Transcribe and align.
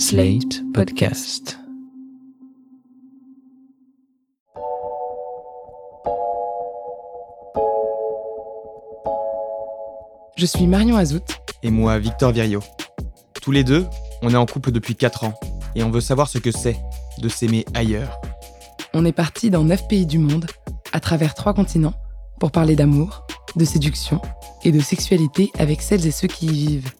Slate 0.00 0.62
Podcast. 0.72 1.58
Je 10.36 10.46
suis 10.46 10.66
Marion 10.66 10.96
Azout. 10.96 11.20
Et 11.62 11.70
moi, 11.70 11.98
Victor 11.98 12.32
Virio. 12.32 12.60
Tous 13.42 13.52
les 13.52 13.62
deux, 13.62 13.86
on 14.22 14.30
est 14.30 14.36
en 14.36 14.46
couple 14.46 14.72
depuis 14.72 14.96
4 14.96 15.24
ans 15.24 15.34
et 15.74 15.82
on 15.82 15.90
veut 15.90 16.00
savoir 16.00 16.28
ce 16.28 16.38
que 16.38 16.50
c'est 16.50 16.78
de 17.18 17.28
s'aimer 17.28 17.66
ailleurs. 17.74 18.18
On 18.94 19.04
est 19.04 19.12
parti 19.12 19.50
dans 19.50 19.64
9 19.64 19.86
pays 19.86 20.06
du 20.06 20.18
monde, 20.18 20.46
à 20.94 21.00
travers 21.00 21.34
3 21.34 21.52
continents, 21.52 21.94
pour 22.40 22.52
parler 22.52 22.74
d'amour, 22.74 23.26
de 23.54 23.66
séduction 23.66 24.22
et 24.64 24.72
de 24.72 24.80
sexualité 24.80 25.50
avec 25.58 25.82
celles 25.82 26.06
et 26.06 26.10
ceux 26.10 26.28
qui 26.28 26.46
y 26.46 26.66
vivent. 26.66 26.90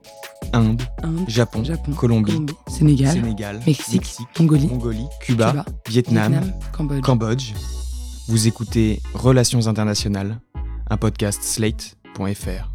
Inde, 0.52 0.82
Inde, 1.02 1.28
Japon, 1.28 1.62
Japon, 1.64 1.92
Colombie, 1.92 2.32
Colombie, 2.32 2.54
Sénégal, 2.66 3.12
Sénégal, 3.12 3.60
Mexique, 3.66 4.18
Mongolie, 4.38 4.66
Mongolie, 4.66 5.06
Cuba, 5.20 5.50
Cuba, 5.50 5.64
Vietnam, 5.88 6.32
Vietnam, 6.32 6.52
Cambodge. 6.72 7.00
Cambodge. 7.02 7.52
Vous 8.28 8.46
écoutez 8.48 9.00
Relations 9.14 9.66
internationales, 9.68 10.40
un 10.88 10.96
podcast 10.96 11.42
slate.fr. 11.42 12.68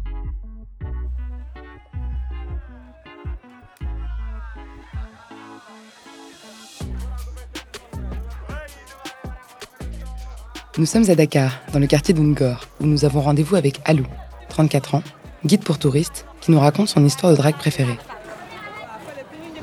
Nous 10.78 10.84
sommes 10.84 11.08
à 11.08 11.14
Dakar, 11.14 11.52
dans 11.72 11.78
le 11.78 11.86
quartier 11.86 12.12
d'Ungor, 12.12 12.60
où 12.80 12.86
nous 12.86 13.06
avons 13.06 13.22
rendez-vous 13.22 13.56
avec 13.56 13.80
Alou, 13.86 14.06
34 14.50 14.96
ans, 14.96 15.02
guide 15.46 15.64
pour 15.64 15.78
touristes, 15.78 16.26
qui 16.46 16.52
nous 16.52 16.60
raconte 16.60 16.86
son 16.86 17.04
histoire 17.04 17.32
de 17.32 17.36
drague 17.36 17.56
préférée. 17.56 17.98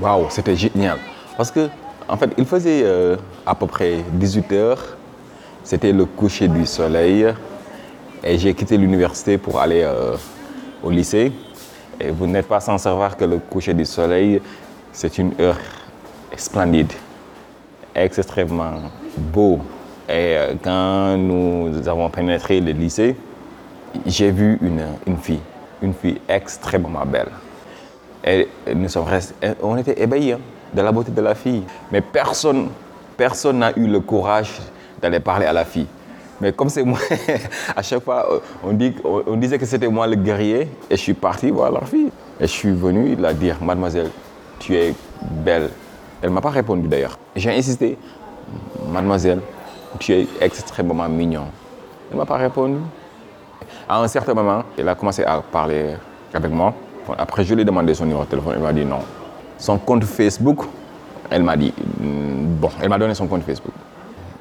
Waouh, 0.02 0.26
c'était 0.30 0.58
génial. 0.58 0.98
Parce 1.38 1.50
que, 1.50 1.70
en 2.10 2.18
fait, 2.18 2.30
il 2.38 2.46
faisait 2.46 2.82
euh, 2.84 3.16
à 3.46 3.56
peu 3.56 3.68
près 3.68 4.04
18 4.12 4.52
heures. 4.52 4.98
C'était 5.64 5.94
le 5.94 6.04
coucher 6.04 6.50
du 6.50 6.66
soleil. 6.66 7.26
Et 8.22 8.38
j'ai 8.38 8.54
quitté 8.54 8.76
l'université 8.76 9.38
pour 9.38 9.62
aller 9.62 9.82
euh, 9.82 10.18
au 10.84 10.90
lycée. 10.90 11.32
Et 12.02 12.12
vous 12.12 12.28
n'êtes 12.28 12.50
pas 12.50 12.60
sans 12.60 12.78
savoir 12.78 13.16
que 13.16 13.24
le 13.24 13.38
coucher 13.38 13.74
du 13.74 13.86
soleil, 13.86 14.42
c'est 14.92 15.18
une 15.18 15.32
heure 15.40 15.60
splendide, 16.36 16.92
extrêmement 17.96 18.74
beau. 19.18 19.60
Et 20.10 20.36
euh, 20.36 20.54
quand 20.62 21.16
nous 21.16 21.88
avons 21.88 22.10
pénétré 22.10 22.60
le 22.60 22.74
lycée, 22.74 23.16
j'ai 24.06 24.32
vu 24.32 24.58
une, 24.62 24.84
une 25.08 25.18
fille, 25.18 25.40
une 25.84 25.94
fille 25.94 26.20
extrêmement 26.28 27.06
belle. 27.06 27.30
Et 28.26 28.48
nous 28.74 28.90
sommes 28.90 29.06
restés, 29.06 29.36
on 29.62 29.78
était 29.78 30.02
ébahis 30.02 30.32
hein, 30.32 30.40
de 30.74 30.82
la 30.82 30.92
beauté 30.92 31.12
de 31.12 31.22
la 31.22 31.36
fille. 31.36 31.64
Mais 31.92 32.02
personne, 32.02 32.70
personne 33.18 33.60
n'a 33.60 33.72
eu 33.78 33.86
le 33.86 34.00
courage 34.00 34.60
d'aller 35.02 35.20
parler 35.20 35.46
à 35.46 35.54
la 35.54 35.66
fille. 35.66 35.88
Mais 36.40 36.54
comme 36.54 36.70
c'est 36.70 36.84
moi, 36.84 37.00
à 37.76 37.82
chaque 37.82 38.04
fois, 38.04 38.42
on, 38.64 38.78
on 39.28 39.36
disait 39.36 39.60
que 39.60 39.66
c'était 39.66 39.88
moi 39.88 40.08
le 40.08 40.16
guerrier, 40.16 40.70
et 40.90 40.96
je 40.96 41.02
suis 41.02 41.14
parti 41.14 41.52
voir 41.52 41.72
leur 41.72 41.88
fille. 41.88 42.10
Et 42.40 42.48
je 42.48 42.52
suis 42.52 42.72
venu 42.72 43.16
la 43.16 43.34
dire, 43.34 43.62
mademoiselle, 43.62 44.10
tu 44.60 44.76
es 44.76 44.96
belle. 45.22 45.70
Elle 46.22 46.30
ne 46.30 46.34
m'a 46.36 46.42
pas 46.42 46.50
répondu 46.50 46.88
d'ailleurs. 46.88 47.20
J'ai 47.36 47.52
insisté, 47.52 47.98
mademoiselle, 48.90 49.42
tu 50.00 50.14
es 50.14 50.28
extrêmement 50.40 51.08
mignon. 51.10 51.46
Elle 52.10 52.16
ne 52.16 52.22
m'a 52.22 52.26
pas 52.26 52.38
répondu. 52.38 52.78
À 53.88 54.02
un 54.02 54.08
certain 54.08 54.34
moment, 54.34 54.64
elle 54.78 54.90
a 54.90 54.96
commencé 54.96 55.24
à 55.24 55.42
parler 55.42 55.96
avec 56.34 56.52
moi. 56.52 56.74
Après, 57.18 57.44
je 57.44 57.54
lui 57.54 57.62
ai 57.62 57.66
demandé 57.66 57.94
son 57.94 58.06
numéro 58.06 58.24
de 58.24 58.30
téléphone. 58.30 58.54
Elle 58.56 58.64
m'a 58.64 58.74
dit 58.74 58.86
non. 58.86 59.00
Son 59.58 59.78
compte 59.78 60.04
Facebook, 60.06 60.66
elle 61.30 61.44
m'a 61.44 61.56
dit 61.56 61.74
mm, 62.00 62.56
bon, 62.60 62.70
elle 62.82 62.90
m'a 62.90 62.98
donné 62.98 63.14
son 63.14 63.28
compte 63.28 63.44
Facebook. 63.44 63.74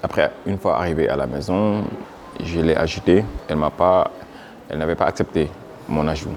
Après, 0.02 0.32
une 0.46 0.58
fois 0.58 0.78
arrivé 0.78 1.08
à 1.08 1.16
la 1.16 1.26
maison, 1.26 1.84
je 2.42 2.60
l'ai 2.60 2.76
ajouté. 2.76 3.24
Elle 3.48 3.56
m'a 3.56 3.70
pas, 3.70 4.10
elle 4.68 4.78
n'avait 4.78 4.96
pas 4.96 5.06
accepté 5.06 5.50
mon 5.88 6.06
ajout. 6.08 6.36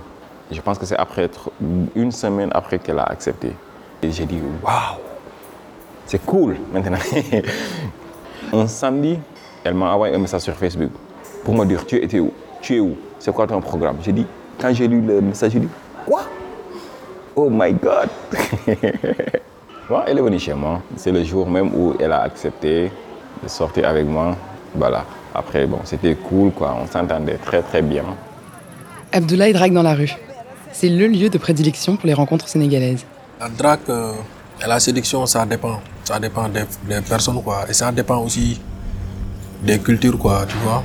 Je 0.52 0.62
pense 0.62 0.78
que 0.78 0.86
c'est 0.86 0.98
après 0.98 1.30
une 1.96 2.12
semaine 2.12 2.50
après 2.54 2.78
qu'elle 2.80 3.00
a 3.00 3.04
accepté. 3.04 3.54
Et 4.02 4.12
j'ai 4.12 4.26
dit 4.26 4.40
waouh, 4.64 5.00
c'est 6.06 6.24
cool 6.24 6.58
maintenant. 6.72 6.98
un 8.54 8.68
samedi, 8.68 9.20
elle 9.64 9.74
m'a 9.74 9.94
envoyé 9.94 10.14
un 10.16 10.20
message 10.20 10.42
sur 10.42 10.54
Facebook 10.54 10.92
pour 11.44 11.56
me 11.56 11.66
dire 11.66 11.86
tu 11.86 11.96
étais 11.98 12.20
où, 12.20 12.32
tu 12.66 12.76
es 12.78 12.80
où, 12.80 12.98
c'est 13.20 13.32
quoi 13.32 13.46
ton 13.46 13.62
programme? 13.62 13.98
J'ai 14.02 14.12
dit 14.12 14.26
quand 14.60 14.74
j'ai 14.74 14.88
lu 14.88 15.00
le 15.00 15.22
message, 15.22 15.52
j'ai 15.52 15.60
dit 15.60 15.70
quoi? 16.06 16.24
Oh 17.36 17.48
my 17.50 17.74
God 17.74 18.10
Bon, 19.88 20.00
Elle 20.08 20.18
est 20.18 20.22
venue 20.22 20.40
chez 20.40 20.56
moi. 20.56 20.82
C'est 20.96 21.12
le 21.12 21.24
jour 21.24 21.48
même 21.48 21.70
où 21.76 21.94
elle 22.00 22.12
a 22.12 22.22
accepté 22.24 22.92
de 23.44 23.48
sortir 23.48 23.88
avec 23.88 24.08
moi. 24.08 24.36
Voilà. 24.74 25.06
Après, 25.36 25.68
bon, 25.68 25.80
c'était 25.84 26.16
cool, 26.16 26.52
quoi. 26.52 26.76
On 26.82 26.88
s'entendait 26.88 27.38
très, 27.38 27.62
très 27.62 27.84
bien. 27.84 28.04
Abdoulaye 29.12 29.54
drague 29.54 29.74
dans 29.74 29.84
la 29.84 29.94
rue. 29.94 30.12
C'est 30.72 30.90
le 30.90 31.06
lieu 31.08 31.30
de 31.30 31.38
prédilection 31.38 31.98
pour 31.98 32.08
les 32.08 32.16
rencontres 32.16 32.48
sénégalaises. 32.48 33.06
La 33.40 33.50
drague 33.50 33.80
euh, 33.90 34.14
et 34.64 34.68
la 34.68 34.80
séduction, 34.80 35.24
ça 35.28 35.46
dépend. 35.46 35.80
Ça 36.04 36.20
dépend 36.20 36.50
des, 36.50 36.64
des 36.90 37.02
personnes, 37.02 37.44
quoi. 37.44 37.66
Et 37.70 37.74
ça 37.74 37.92
dépend 37.92 38.24
aussi 38.24 38.60
des 39.62 39.78
cultures, 39.78 40.18
quoi, 40.18 40.46
tu 40.48 40.56
vois. 40.58 40.84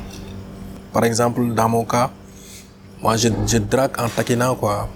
Par 0.92 1.04
exemple, 1.04 1.54
dans 1.54 1.68
mon 1.68 1.84
cas, 1.84 2.10
moi, 3.02 3.16
je, 3.16 3.28
je 3.46 3.58
drague 3.58 3.92
en 3.98 4.08
taquinant, 4.08 4.54
quoi. 4.54 4.88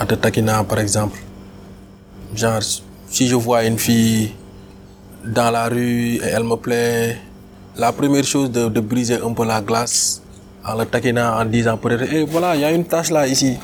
En 0.00 0.06
te 0.06 0.14
taquinant, 0.14 0.64
par 0.64 0.78
exemple. 0.78 1.18
Genre, 2.34 2.60
si 3.10 3.28
je 3.28 3.34
vois 3.34 3.64
une 3.64 3.78
fille 3.78 4.32
dans 5.24 5.50
la 5.50 5.68
rue 5.68 6.16
et 6.16 6.26
elle 6.26 6.44
me 6.44 6.56
plaît, 6.56 7.18
la 7.76 7.92
première 7.92 8.24
chose 8.24 8.50
de, 8.50 8.68
de 8.68 8.80
briser 8.80 9.18
un 9.22 9.32
peu 9.32 9.44
la 9.44 9.60
glace 9.60 10.22
en 10.64 10.74
le 10.74 10.84
taquinant, 10.86 11.38
en 11.40 11.44
disant 11.44 11.76
peut-être, 11.76 12.04
Eh, 12.12 12.24
voilà, 12.24 12.54
il 12.54 12.60
y 12.60 12.64
a 12.64 12.72
une 12.72 12.84
tache 12.84 13.10
là, 13.10 13.26
ici 13.26 13.56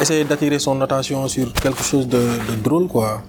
essayer 0.00 0.24
d'attirer 0.24 0.58
son 0.58 0.80
attention 0.80 1.26
sur 1.28 1.52
quelque 1.52 1.82
chose 1.82 2.08
de, 2.08 2.18
de 2.18 2.54
drôle, 2.62 2.88
quoi. 2.88 3.22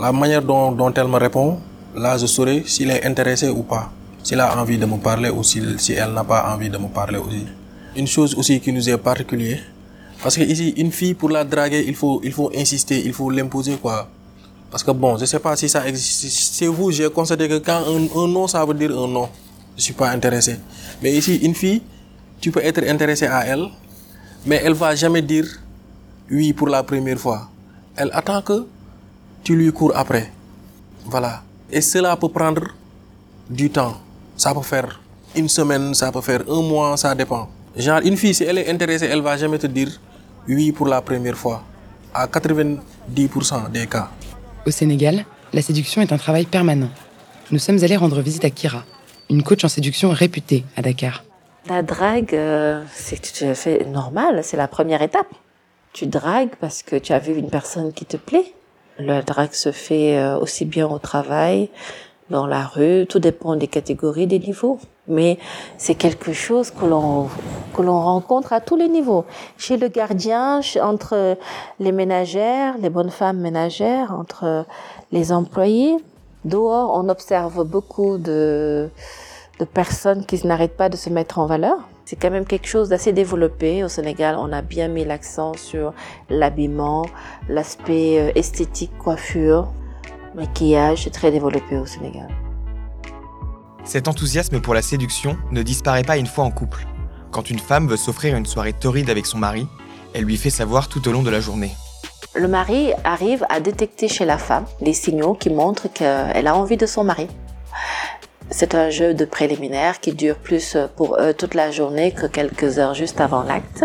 La 0.00 0.12
manière 0.12 0.42
dont, 0.42 0.72
dont 0.72 0.92
elle 0.92 1.08
me 1.08 1.16
répond, 1.16 1.58
là, 1.94 2.16
je 2.16 2.26
saurai 2.26 2.64
s'il 2.66 2.90
est 2.90 3.04
intéressé 3.04 3.48
ou 3.48 3.62
pas. 3.62 3.90
S'il 4.22 4.40
a 4.40 4.56
envie 4.60 4.78
de 4.78 4.86
me 4.86 4.98
parler 4.98 5.30
ou 5.30 5.42
s'il- 5.42 5.78
si 5.80 5.92
elle 5.92 6.12
n'a 6.12 6.24
pas 6.24 6.52
envie 6.54 6.68
de 6.70 6.78
me 6.78 6.88
parler 6.88 7.18
aussi. 7.18 7.44
Une 7.96 8.06
chose 8.06 8.34
aussi 8.34 8.60
qui 8.60 8.72
nous 8.72 8.88
est 8.88 8.98
particulière, 8.98 9.60
parce 10.22 10.36
que 10.36 10.42
ici, 10.42 10.74
une 10.76 10.92
fille, 10.92 11.14
pour 11.14 11.30
la 11.30 11.44
draguer, 11.44 11.84
il 11.86 11.94
faut, 11.94 12.20
il 12.22 12.32
faut 12.32 12.50
insister, 12.54 13.00
il 13.04 13.12
faut 13.12 13.30
l'imposer, 13.30 13.76
quoi. 13.76 14.08
Parce 14.70 14.82
que 14.84 14.90
bon, 14.90 15.16
je 15.16 15.24
sais 15.24 15.38
pas 15.38 15.56
si 15.56 15.68
ça 15.68 15.86
existe. 15.88 16.54
Chez 16.58 16.68
vous, 16.68 16.90
j'ai 16.90 17.08
constaté 17.10 17.48
que 17.48 17.58
quand 17.58 17.82
un, 17.88 18.04
un 18.22 18.28
non, 18.28 18.46
ça 18.46 18.64
veut 18.66 18.74
dire 18.74 18.90
un 18.90 19.08
non. 19.08 19.28
Je 19.76 19.82
suis 19.82 19.94
pas 19.94 20.10
intéressé. 20.10 20.58
Mais 21.02 21.14
ici, 21.16 21.36
une 21.36 21.54
fille, 21.54 21.80
tu 22.40 22.50
peux 22.50 22.62
être 22.62 22.82
intéressé 22.86 23.26
à 23.26 23.46
elle, 23.46 23.66
mais 24.44 24.60
elle 24.62 24.74
va 24.74 24.94
jamais 24.94 25.22
dire 25.22 25.46
oui 26.30 26.52
pour 26.52 26.68
la 26.68 26.82
première 26.82 27.18
fois. 27.18 27.48
Elle 27.96 28.10
attend 28.12 28.42
que 28.42 28.66
tu 29.42 29.56
lui 29.56 29.72
cours 29.72 29.92
après. 29.96 30.30
Voilà. 31.06 31.42
Et 31.70 31.80
cela 31.80 32.14
peut 32.16 32.28
prendre 32.28 32.64
du 33.48 33.70
temps. 33.70 33.96
Ça 34.38 34.54
peut 34.54 34.62
faire 34.62 35.00
une 35.34 35.48
semaine, 35.48 35.94
ça 35.94 36.12
peut 36.12 36.20
faire 36.20 36.42
un 36.48 36.62
mois, 36.62 36.96
ça 36.96 37.12
dépend. 37.12 37.48
Genre, 37.76 38.00
une 38.04 38.16
fille, 38.16 38.32
si 38.32 38.44
elle 38.44 38.58
est 38.58 38.70
intéressée, 38.70 39.06
elle 39.10 39.20
va 39.20 39.36
jamais 39.36 39.58
te 39.58 39.66
dire 39.66 39.88
oui 40.48 40.70
pour 40.70 40.86
la 40.86 41.02
première 41.02 41.36
fois. 41.36 41.64
À 42.14 42.28
90% 42.28 43.70
des 43.72 43.88
cas. 43.88 44.08
Au 44.64 44.70
Sénégal, 44.70 45.24
la 45.52 45.60
séduction 45.60 46.02
est 46.02 46.12
un 46.12 46.18
travail 46.18 46.44
permanent. 46.46 46.88
Nous 47.50 47.58
sommes 47.58 47.82
allés 47.82 47.96
rendre 47.96 48.20
visite 48.20 48.44
à 48.44 48.50
Kira, 48.50 48.84
une 49.28 49.42
coach 49.42 49.64
en 49.64 49.68
séduction 49.68 50.10
réputée 50.10 50.64
à 50.76 50.82
Dakar. 50.82 51.24
La 51.68 51.82
drague, 51.82 52.32
euh, 52.32 52.84
c'est 52.94 53.20
tout 53.20 53.44
à 53.44 53.54
fait 53.54 53.84
normal, 53.86 54.44
c'est 54.44 54.56
la 54.56 54.68
première 54.68 55.02
étape. 55.02 55.34
Tu 55.92 56.06
dragues 56.06 56.54
parce 56.60 56.84
que 56.84 56.94
tu 56.94 57.12
as 57.12 57.18
vu 57.18 57.34
une 57.34 57.50
personne 57.50 57.92
qui 57.92 58.04
te 58.04 58.16
plaît. 58.16 58.54
La 59.00 59.22
drague 59.22 59.52
se 59.52 59.72
fait 59.72 60.16
euh, 60.16 60.38
aussi 60.38 60.64
bien 60.64 60.86
au 60.86 60.98
travail, 60.98 61.70
dans 62.30 62.46
la 62.46 62.64
rue, 62.66 63.06
tout 63.08 63.18
dépend 63.18 63.56
des 63.56 63.68
catégories, 63.68 64.26
des 64.26 64.38
niveaux. 64.38 64.78
Mais 65.06 65.38
c'est 65.78 65.94
quelque 65.94 66.32
chose 66.32 66.70
que 66.70 66.84
l'on 66.84 67.28
que 67.74 67.82
l'on 67.82 68.00
rencontre 68.00 68.52
à 68.52 68.60
tous 68.60 68.76
les 68.76 68.88
niveaux. 68.88 69.24
Chez 69.56 69.76
le 69.76 69.88
gardien, 69.88 70.60
entre 70.82 71.38
les 71.80 71.92
ménagères, 71.92 72.74
les 72.78 72.90
bonnes 72.90 73.10
femmes 73.10 73.38
ménagères, 73.38 74.12
entre 74.12 74.66
les 75.12 75.32
employés. 75.32 75.96
Dehors, 76.44 76.92
on 76.94 77.08
observe 77.08 77.64
beaucoup 77.64 78.18
de 78.18 78.90
de 79.58 79.64
personnes 79.64 80.24
qui 80.24 80.46
n'arrêtent 80.46 80.76
pas 80.76 80.88
de 80.88 80.96
se 80.96 81.10
mettre 81.10 81.38
en 81.38 81.46
valeur. 81.46 81.78
C'est 82.04 82.16
quand 82.16 82.30
même 82.30 82.46
quelque 82.46 82.66
chose 82.68 82.88
d'assez 82.88 83.12
développé. 83.12 83.84
Au 83.84 83.88
Sénégal, 83.88 84.36
on 84.38 84.52
a 84.52 84.62
bien 84.62 84.88
mis 84.88 85.04
l'accent 85.04 85.52
sur 85.54 85.92
l'habillement, 86.30 87.04
l'aspect 87.48 88.18
euh, 88.18 88.32
esthétique, 88.34 88.96
coiffure, 88.98 89.68
maquillage, 90.38 91.10
très 91.10 91.30
développé 91.30 91.76
au 91.76 91.84
Sénégal. 91.84 92.28
Cet 93.84 94.06
enthousiasme 94.06 94.60
pour 94.60 94.74
la 94.74 94.82
séduction 94.82 95.36
ne 95.50 95.62
disparaît 95.62 96.04
pas 96.04 96.16
une 96.16 96.26
fois 96.26 96.44
en 96.44 96.50
couple. 96.50 96.86
Quand 97.30 97.50
une 97.50 97.58
femme 97.58 97.88
veut 97.88 97.96
s'offrir 97.96 98.36
une 98.36 98.46
soirée 98.46 98.72
torride 98.72 99.10
avec 99.10 99.26
son 99.26 99.38
mari, 99.38 99.66
elle 100.14 100.24
lui 100.24 100.36
fait 100.36 100.50
savoir 100.50 100.88
tout 100.88 101.06
au 101.08 101.12
long 101.12 101.22
de 101.22 101.30
la 101.30 101.40
journée. 101.40 101.72
le 102.34 102.46
mari 102.46 102.92
arrive 103.04 103.44
à 103.48 103.58
détecter 103.58 104.06
chez 104.06 104.24
la 104.24 104.38
femme 104.38 104.64
les 104.80 104.92
signaux 104.92 105.34
qui 105.34 105.50
montrent 105.50 105.88
qu'elle 105.92 106.46
a 106.46 106.54
envie 106.54 106.76
de 106.76 106.86
son 106.86 107.02
mari. 107.02 107.26
C'est 108.50 108.74
un 108.74 108.88
jeu 108.88 109.12
de 109.12 109.24
préliminaire 109.26 110.00
qui 110.00 110.12
dure 110.12 110.36
plus 110.36 110.76
pour 110.96 111.18
eux 111.20 111.34
toute 111.34 111.54
la 111.54 111.70
journée 111.70 112.12
que 112.12 112.26
quelques 112.26 112.78
heures 112.78 112.94
juste 112.94 113.20
avant 113.20 113.42
l'acte. 113.42 113.84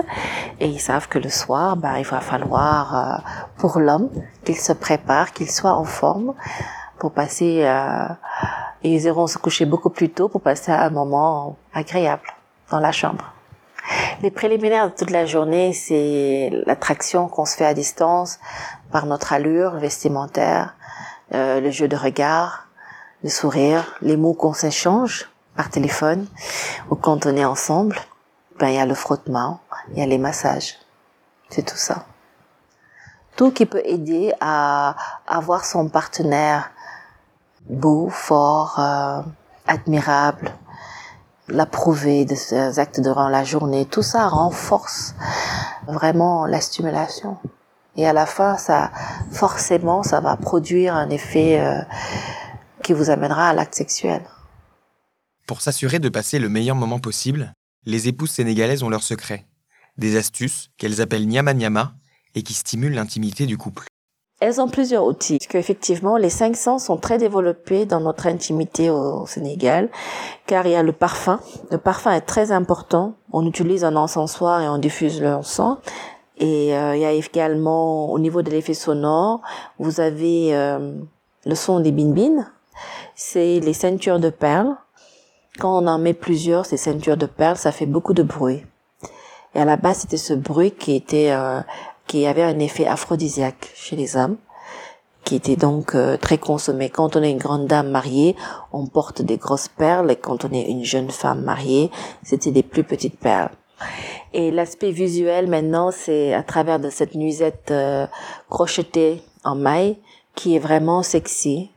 Et 0.60 0.68
ils 0.68 0.80
savent 0.80 1.10
que 1.10 1.19
le 1.19 1.30
soir, 1.30 1.75
bah, 1.75 2.00
il 2.00 2.06
va 2.06 2.21
falloir 2.21 2.95
euh, 2.95 3.18
pour 3.57 3.80
l'homme 3.80 4.10
qu'il 4.45 4.56
se 4.56 4.71
prépare, 4.71 5.33
qu'il 5.33 5.51
soit 5.51 5.74
en 5.74 5.86
forme 5.86 6.33
pour 6.98 7.12
passer... 7.12 7.63
Euh, 7.63 8.07
et 8.83 8.94
ils 8.94 9.04
iront 9.04 9.27
se 9.27 9.38
coucher 9.38 9.65
beaucoup 9.65 9.89
plus 9.89 10.10
tôt 10.10 10.27
pour 10.27 10.42
passer 10.42 10.71
un 10.71 10.89
moment 10.89 11.57
agréable 11.74 12.27
dans 12.69 12.80
la 12.80 12.92
chambre. 12.92 13.33
Les 14.21 14.31
préliminaires 14.31 14.89
de 14.89 14.95
toute 14.95 15.10
la 15.10 15.25
journée, 15.25 15.74
c'est 15.74 16.50
l'attraction 16.65 17.27
qu'on 17.27 17.45
se 17.45 17.56
fait 17.56 17.65
à 17.65 17.74
distance 17.74 18.39
par 18.92 19.06
notre 19.06 19.33
allure 19.33 19.71
vestimentaire, 19.77 20.75
euh, 21.33 21.60
le 21.60 21.71
jeu 21.71 21.88
de 21.88 21.95
regard, 21.95 22.68
le 23.24 23.30
sourire, 23.30 23.96
les 24.02 24.18
mots 24.18 24.34
qu'on 24.34 24.54
s'échange 24.54 25.30
par 25.56 25.70
téléphone 25.70 26.28
ou 26.90 26.96
quand 26.96 27.25
on 27.25 27.36
est 27.36 27.46
ensemble. 27.46 27.98
Ben, 28.60 28.68
il 28.68 28.75
y 28.75 28.80
a 28.80 28.86
le 28.86 28.94
frottement, 28.94 29.62
il 29.92 30.00
y 30.00 30.02
a 30.02 30.06
les 30.06 30.18
massages. 30.18 30.75
C'est 31.50 31.64
tout 31.64 31.78
ça. 31.78 32.06
Tout 33.36 33.52
qui 33.52 33.66
peut 33.66 33.81
aider 33.84 34.31
à 34.42 34.96
avoir 35.25 35.66
son 35.66 35.90
partenaire 35.90 36.70
beau, 37.68 38.10
fort, 38.10 38.80
euh, 38.80 39.22
admirable, 39.66 40.52
l'approuver 41.48 42.25
de 42.25 42.36
ses 42.36 42.80
actes 42.80 43.00
durant 43.00 43.30
la 43.30 43.44
journée, 43.44 43.86
tout 43.86 44.04
ça 44.04 44.28
renforce 44.28 45.16
vraiment 45.88 46.46
la 46.46 46.62
stimulation. 46.62 47.38
Et 47.96 48.08
à 48.08 48.14
la 48.14 48.25
fin, 48.25 48.58
ça, 48.58 48.92
forcément, 49.31 50.04
ça 50.04 50.20
va 50.20 50.36
produire 50.36 50.96
un 50.96 51.10
effet 51.10 51.60
euh, 51.60 51.81
qui 52.84 52.94
vous 52.94 53.10
amènera 53.10 53.50
à 53.50 53.54
l'acte 53.54 53.76
sexuel. 53.76 54.22
Pour 55.48 55.62
s'assurer 55.62 56.00
de 56.00 56.10
passer 56.10 56.40
le 56.40 56.50
meilleur 56.50 56.76
moment 56.76 57.00
possible, 57.00 57.54
les 57.86 58.08
épouses 58.08 58.32
sénégalaises 58.32 58.84
ont 58.84 58.90
leurs 58.90 59.04
secrets. 59.04 59.46
Des 59.98 60.18
astuces 60.18 60.70
qu'elles 60.78 61.02
appellent 61.02 61.28
nyama 61.28 61.54
nyama 61.54 61.94
et 62.36 62.44
qui 62.44 62.54
stimulent 62.54 62.94
l'intimité 62.94 63.46
du 63.46 63.58
couple. 63.58 63.86
Elles 64.40 64.60
ont 64.60 64.68
plusieurs 64.68 65.06
outils. 65.06 65.38
Parce 65.38 65.48
qu'effectivement, 65.48 66.18
les 66.18 66.30
cinq 66.30 66.56
sens 66.56 66.86
sont 66.86 66.98
très 66.98 67.18
développés 67.18 67.86
dans 67.86 68.02
notre 68.02 68.28
intimité 68.28 68.90
au 68.90 69.26
Sénégal, 69.26 69.90
car 70.48 70.66
il 70.66 70.72
y 70.72 70.76
a 70.76 70.84
le 70.84 70.92
parfum. 70.92 71.40
Le 71.72 71.78
parfum 71.78 72.12
est 72.12 72.22
très 72.22 72.52
important. 72.52 73.16
On 73.32 73.46
utilise 73.46 73.84
un 73.84 73.96
encensoir 73.96 74.62
et 74.62 74.68
on 74.68 74.78
diffuse 74.78 75.22
l'encens. 75.22 75.78
Et 76.38 76.76
euh, 76.76 76.96
il 76.96 77.02
y 77.02 77.06
a 77.06 77.12
également, 77.12 78.12
au 78.12 78.20
niveau 78.20 78.42
de 78.42 78.50
l'effet 78.50 78.74
sonore, 78.74 79.42
vous 79.80 80.02
avez 80.02 80.54
euh, 80.56 80.94
le 81.46 81.56
son 81.56 81.80
des 81.80 81.92
bin 81.92 82.14
C'est 83.15 83.60
les 83.60 83.74
ceintures 83.74 84.19
de 84.19 84.30
perles. 84.30 84.75
Quand 85.60 85.77
on 85.77 85.88
en 85.88 86.00
met 86.00 86.13
plusieurs, 86.13 86.65
ces 86.65 86.77
ceintures 86.77 87.18
de 87.18 87.27
perles, 87.27 87.57
ça 87.57 87.71
fait 87.71 87.86
beaucoup 87.86 88.13
de 88.13 88.24
bruit. 88.24 88.63
Et 89.56 89.60
à 89.60 89.65
la 89.65 89.77
base, 89.77 90.00
c'était 90.00 90.18
ce 90.18 90.33
bruit 90.33 90.71
qui 90.71 90.95
était 90.95 91.31
euh, 91.31 91.62
qui 92.07 92.25
avait 92.25 92.44
un 92.44 92.60
effet 92.60 92.86
aphrodisiaque 92.88 93.71
chez 93.75 93.95
les 93.95 94.18
hommes, 94.18 94.38
qui 95.24 95.36
était 95.36 95.56
donc 95.56 95.95
euh, 95.95 96.18
très 96.18 96.38
consommé. 96.38 96.89
Quand 96.89 97.15
on 97.15 97.24
est 97.24 97.31
une 97.31 97.38
grande 97.38 97.68
dame 97.68 97.89
mariée, 97.89 98.36
on 98.71 98.88
porte 98.88 99.21
des 99.21 99.38
grosses 99.38 99.68
perles, 99.68 100.12
et 100.12 100.15
quand 100.15 100.45
on 100.45 100.51
est 100.51 100.63
une 100.63 100.83
jeune 100.83 101.10
femme 101.10 101.44
mariée, 101.44 101.92
c'était 102.24 102.51
des 102.51 102.63
plus 102.63 102.83
petites 102.83 103.19
perles. 103.19 103.51
Et 104.33 104.51
l'aspect 104.51 104.92
visuel 104.92 105.48
maintenant, 105.48 105.92
c'est 105.92 106.33
à 106.33 106.44
travers 106.44 106.80
de 106.80 106.89
cette 106.89 107.15
nuisette 107.15 107.69
euh, 107.71 108.07
crochetée 108.50 109.21
en 109.44 109.56
maille, 109.56 109.98
qui 110.36 110.56
est 110.56 110.60
vraiment 110.60 111.04
sexy. 111.04 111.69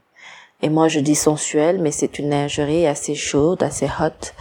Et 0.63 0.69
moi, 0.69 0.89
je 0.89 1.01
dis 1.01 1.15
sensuelle, 1.15 1.81
mais 1.81 1.93
c'est 1.93 2.19
une 2.19 2.31
lingerie 2.31 2.87
assez 2.87 3.15
chaude, 3.15 3.63
assez 3.63 3.87
hot, 3.87 4.33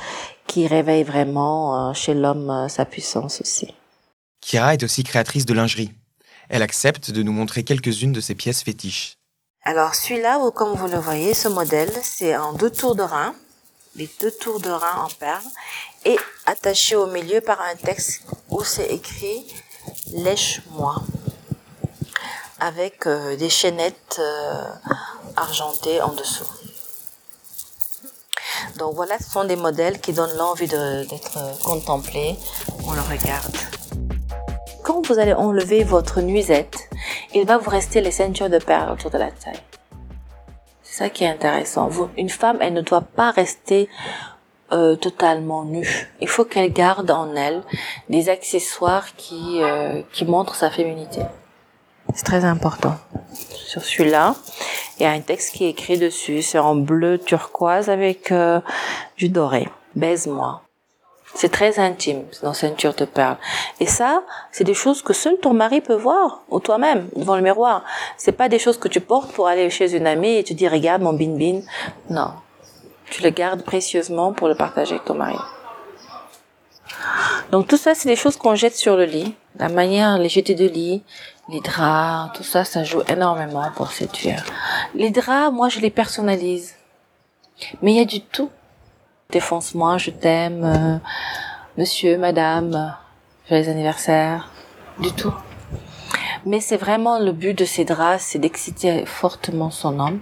qui 0.48 0.68
réveille 0.68 1.04
vraiment 1.04 1.90
euh, 1.90 1.94
chez 1.94 2.14
l'homme 2.14 2.68
sa 2.70 2.86
puissance 2.86 3.42
aussi. 3.42 3.74
Kira 4.42 4.74
est 4.74 4.84
aussi 4.84 5.04
créatrice 5.04 5.46
de 5.46 5.54
lingerie. 5.54 5.92
Elle 6.50 6.62
accepte 6.62 7.12
de 7.12 7.24
nous 7.24 7.32
montrer 7.32 7.64
quelques-unes 7.64 8.14
de 8.14 8.22
ses 8.22 8.36
pièces 8.36 8.62
fétiches. 8.62 9.18
Alors 9.64 9.96
celui-là, 9.96 10.40
comme 10.54 10.76
vous 10.76 10.88
le 10.88 11.00
voyez, 11.00 11.34
ce 11.34 11.48
modèle, 11.48 11.92
c'est 12.04 12.38
en 12.38 12.54
deux 12.54 12.70
tours 12.70 12.96
de 12.96 13.02
rein, 13.02 13.34
les 13.96 14.08
deux 14.22 14.30
tours 14.30 14.60
de 14.60 14.70
rein 14.70 15.04
en 15.04 15.08
perles, 15.20 15.42
et 16.06 16.16
attaché 16.46 16.96
au 16.96 17.08
milieu 17.08 17.42
par 17.42 17.60
un 17.62 17.76
texte 17.76 18.28
où 18.52 18.64
c'est 18.64 18.86
écrit 18.94 19.48
Lèche-moi, 20.12 21.02
avec 22.60 23.08
euh, 23.08 23.36
des 23.36 23.50
chaînettes 23.50 24.22
argentées 25.36 26.02
en 26.02 26.14
dessous. 26.14 26.46
Donc 28.78 28.96
voilà, 28.96 29.18
ce 29.20 29.30
sont 29.30 29.46
des 29.46 29.56
modèles 29.56 30.02
qui 30.02 30.14
donnent 30.14 30.36
l'envie 30.38 30.68
d'être 30.68 31.64
contemplés. 31.64 32.36
On 32.88 32.94
le 32.94 33.02
regarde 33.02 33.56
quand 34.86 35.02
vous 35.08 35.18
allez 35.20 35.34
enlever 35.34 35.84
votre 35.84 36.22
nuisette, 36.22 36.90
il 37.34 37.46
va 37.46 37.58
vous 37.58 37.72
rester 37.72 38.02
les 38.02 38.12
ceintures 38.12 38.52
de 38.52 38.60
perles 38.60 38.92
autour 38.92 39.10
de 39.10 39.18
la 39.18 39.32
taille. 39.32 39.60
C'est 40.84 41.04
ça 41.04 41.10
qui 41.10 41.24
est 41.24 41.28
intéressant. 41.28 41.90
une 42.18 42.30
femme, 42.30 42.60
elle 42.62 42.74
ne 42.74 42.81
doit 42.81 43.02
pas 43.02 43.31
rester 43.31 43.90
euh, 44.72 44.96
totalement 44.96 45.66
nue. 45.66 46.12
Il 46.22 46.28
faut 46.28 46.46
qu'elle 46.46 46.72
garde 46.72 47.10
en 47.10 47.36
elle 47.36 47.64
des 48.10 48.30
accessoires 48.30 49.16
qui, 49.16 49.62
euh, 49.64 50.04
qui 50.14 50.24
montrent 50.24 50.56
sa 50.56 50.70
féminité. 50.70 51.22
C'est 52.13 52.25
très 52.25 52.46
important. 52.46 52.96
Sur 53.52 53.84
celui-là, 53.84 54.36
il 54.98 55.04
y 55.04 55.06
a 55.06 55.12
un 55.12 55.19
texte 55.19 55.56
qui 55.56 55.66
est 55.66 55.69
écrit 55.69 55.98
dessus. 55.98 56.42
C'est 56.42 56.60
en 56.60 56.75
bleu 56.75 57.18
turquoise 57.18 57.90
avec 57.90 58.31
euh, 58.31 58.62
du 59.18 59.30
doré. 59.30 59.68
Baise-moi. 59.96 60.62
C'est 61.34 61.52
très 61.52 61.80
intime 61.80 62.24
dans 62.44 62.54
ceinture 62.54 62.94
de 62.94 63.04
perles. 63.04 63.36
Et 63.81 63.86
ça, 63.86 64.24
c'est 64.54 64.63
des 64.63 64.74
choses 64.74 65.02
que 65.02 65.12
seul 65.12 65.38
ton 65.38 65.54
mari 65.54 65.81
peut 65.81 65.96
voir, 65.96 66.44
ou 66.50 66.62
toi-même, 66.62 67.10
devant 67.13 67.36
le 67.36 67.42
miroir. 67.42 67.84
C'est 68.16 68.31
pas 68.31 68.48
des 68.48 68.57
choses 68.57 68.78
que 68.78 68.88
tu 68.88 69.02
portes 69.02 69.34
pour 69.34 69.48
aller 69.48 69.69
chez 69.69 69.94
une 69.96 70.07
amie 70.07 70.38
et 70.38 70.44
tu 70.46 70.54
dis, 70.54 70.69
regarde 70.69 71.02
mon 71.02 71.12
bin 71.12 71.36
bin. 71.38 71.60
Non. 72.10 72.31
Tu 73.10 73.22
le 73.22 73.31
gardes 73.31 73.63
précieusement 73.63 74.31
pour 74.31 74.48
le 74.48 74.56
partager 74.56 74.94
avec 74.94 75.06
ton 75.06 75.16
mari. 75.16 75.38
Donc 77.52 77.68
tout 77.68 77.78
ça, 77.78 77.94
c'est 77.96 78.07
des 78.07 78.16
choses 78.16 78.38
qu'on 78.38 78.56
jette 78.56 78.75
sur 78.75 78.96
le 78.96 79.04
lit. 79.04 79.36
La 79.57 79.68
manière, 79.68 80.18
les 80.18 80.30
jeter 80.30 80.56
de 80.56 80.68
lit, 80.68 81.04
les 81.50 81.62
draps, 81.62 82.38
tout 82.38 82.44
ça, 82.44 82.63
ça 82.63 82.83
joue 82.83 83.01
énormément 83.07 83.69
pour 83.75 83.92
séduire. 83.92 84.44
Les 84.94 85.12
draps, 85.12 85.53
moi, 85.53 85.69
je 85.69 85.80
les 85.80 85.92
personnalise. 85.92 86.75
Mais 87.81 87.94
il 87.94 87.97
y 87.97 88.02
a 88.02 88.06
du 88.06 88.21
tout 88.21 88.49
défonce-moi, 89.31 89.97
je 89.97 90.11
t'aime, 90.11 90.64
euh, 90.64 90.97
monsieur, 91.78 92.18
madame, 92.18 92.95
joyeux 93.49 93.69
anniversaire, 93.69 94.52
du 94.99 95.11
tout. 95.11 95.33
Mais 96.45 96.59
c'est 96.59 96.78
vraiment 96.78 97.19
le 97.19 97.31
but 97.31 97.57
de 97.57 97.66
ces 97.66 97.85
draps, 97.85 98.23
c'est 98.23 98.40
d'exciter 98.40 99.06
fortement 99.06 99.71
son 99.71 99.99
homme. 99.99 100.19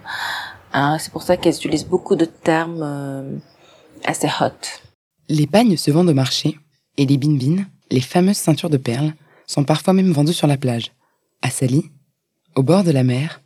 Hein, 0.74 0.98
c'est 1.00 1.12
pour 1.12 1.22
ça 1.22 1.38
qu'elles 1.38 1.56
utilisent 1.56 1.88
beaucoup 1.88 2.16
de 2.16 2.26
termes 2.26 2.82
euh, 2.82 3.38
assez 4.06 4.30
hot. 4.40 4.52
Les 5.30 5.46
bagnes 5.46 5.78
se 5.78 5.92
vendent 5.92 6.10
au 6.10 6.14
marché 6.14 6.58
et 6.98 7.06
les 7.06 7.18
bin 7.18 7.38
les 7.92 8.02
fameuses 8.02 8.38
ceintures 8.38 8.70
de 8.70 8.78
perles, 8.78 9.14
sont 9.46 9.64
parfois 9.64 9.94
même 9.94 10.12
vendues 10.12 10.34
sur 10.34 10.48
la 10.48 10.58
plage. 10.58 10.92
À 11.46 11.50
Sali, 11.50 11.92
au 12.56 12.64
bord 12.64 12.86
de 12.86 12.92
la 12.92 13.04
mer, 13.04 13.42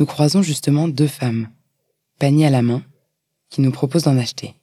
nous 0.00 0.04
croisons 0.04 0.42
justement 0.42 0.88
deux 0.88 1.06
femmes, 1.06 1.48
panier 2.18 2.48
à 2.48 2.50
la 2.50 2.60
main, 2.60 2.82
qui 3.50 3.60
nous 3.60 3.70
proposent 3.70 4.02
d'en 4.02 4.18
acheter. 4.18 4.56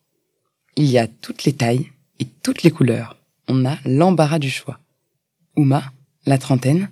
Il 0.76 0.84
y 0.92 0.98
a 0.98 1.08
toutes 1.08 1.46
les 1.46 1.54
tailles 1.54 1.90
et 2.20 2.26
toutes 2.44 2.64
les 2.64 2.72
couleurs. 2.72 3.16
On 3.48 3.66
a 3.66 3.78
l'embarras 3.86 4.40
du 4.40 4.50
choix. 4.50 4.80
Uma, 5.56 5.82
la 6.26 6.38
trentaine, 6.38 6.90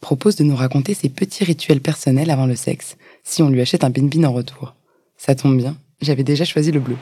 propose 0.00 0.36
de 0.36 0.44
nous 0.44 0.56
raconter 0.56 0.94
ses 0.94 1.10
petits 1.10 1.44
rituels 1.44 1.82
personnels 1.82 2.30
avant 2.30 2.46
le 2.46 2.56
sexe, 2.56 2.96
si 3.22 3.42
on 3.42 3.50
lui 3.50 3.60
achète 3.60 3.84
un 3.84 3.90
bin-bin 3.90 4.24
en 4.24 4.32
retour. 4.32 4.74
Ça 5.18 5.34
tombe 5.34 5.58
bien, 5.58 5.76
j'avais 6.00 6.24
déjà 6.24 6.46
choisi 6.46 6.72
le 6.72 6.80
bleu. 6.80 6.96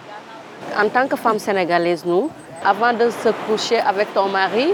En 0.76 0.88
tant 0.88 1.06
que 1.06 1.14
femme 1.14 1.38
sénégalaise, 1.38 2.04
nous, 2.04 2.28
avant 2.64 2.92
de 2.92 3.08
se 3.08 3.28
coucher 3.46 3.78
avec 3.78 4.12
ton 4.14 4.28
mari, 4.28 4.66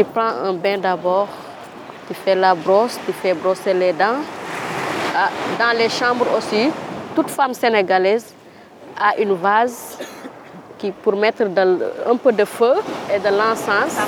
tu 0.00 0.04
prends 0.04 0.32
un 0.48 0.54
bain 0.54 0.78
d'abord, 0.78 1.28
tu 2.08 2.14
fais 2.14 2.34
la 2.34 2.54
brosse, 2.54 2.98
tu 3.04 3.12
fais 3.12 3.34
brosser 3.34 3.74
les 3.74 3.92
dents. 3.92 4.22
Ah, 5.14 5.28
dans 5.58 5.76
les 5.76 5.90
chambres 5.90 6.24
aussi, 6.38 6.70
toute 7.14 7.28
femme 7.28 7.52
sénégalaise 7.52 8.32
à 8.98 9.18
une 9.18 9.34
vase 9.34 9.98
qui, 10.78 10.90
pour 10.90 11.16
mettre 11.16 11.42
un 11.42 12.16
peu 12.16 12.32
de 12.32 12.46
feu 12.46 12.76
et 13.14 13.18
de 13.18 13.28
l'encens 13.28 13.98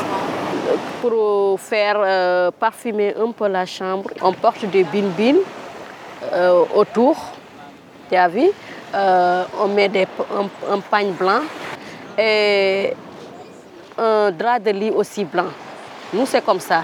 pour 1.03 1.61
faire 1.61 1.99
euh, 1.99 2.51
parfumer 2.59 3.15
un 3.15 3.31
peu 3.31 3.49
la 3.49 3.67
chambre. 3.67 4.09
On 4.23 4.33
porte 4.33 4.65
des 4.65 4.85
bin-bin 4.85 5.37
euh, 6.33 6.65
autour, 6.75 7.17
tu 8.09 8.17
as 8.17 8.29
vu? 8.29 8.49
Euh, 8.95 9.45
On 9.61 9.69
met 9.69 9.91
des, 9.91 10.07
un, 10.71 10.75
un 10.75 11.05
blanc 11.11 11.43
et 12.17 12.95
un 13.99 14.31
drap 14.31 14.59
de 14.59 14.71
lit 14.71 14.91
aussi 14.91 15.25
blanc. 15.27 15.53
Nous, 16.13 16.27
c'est 16.27 16.45
comme 16.45 16.61
ça. 16.61 16.83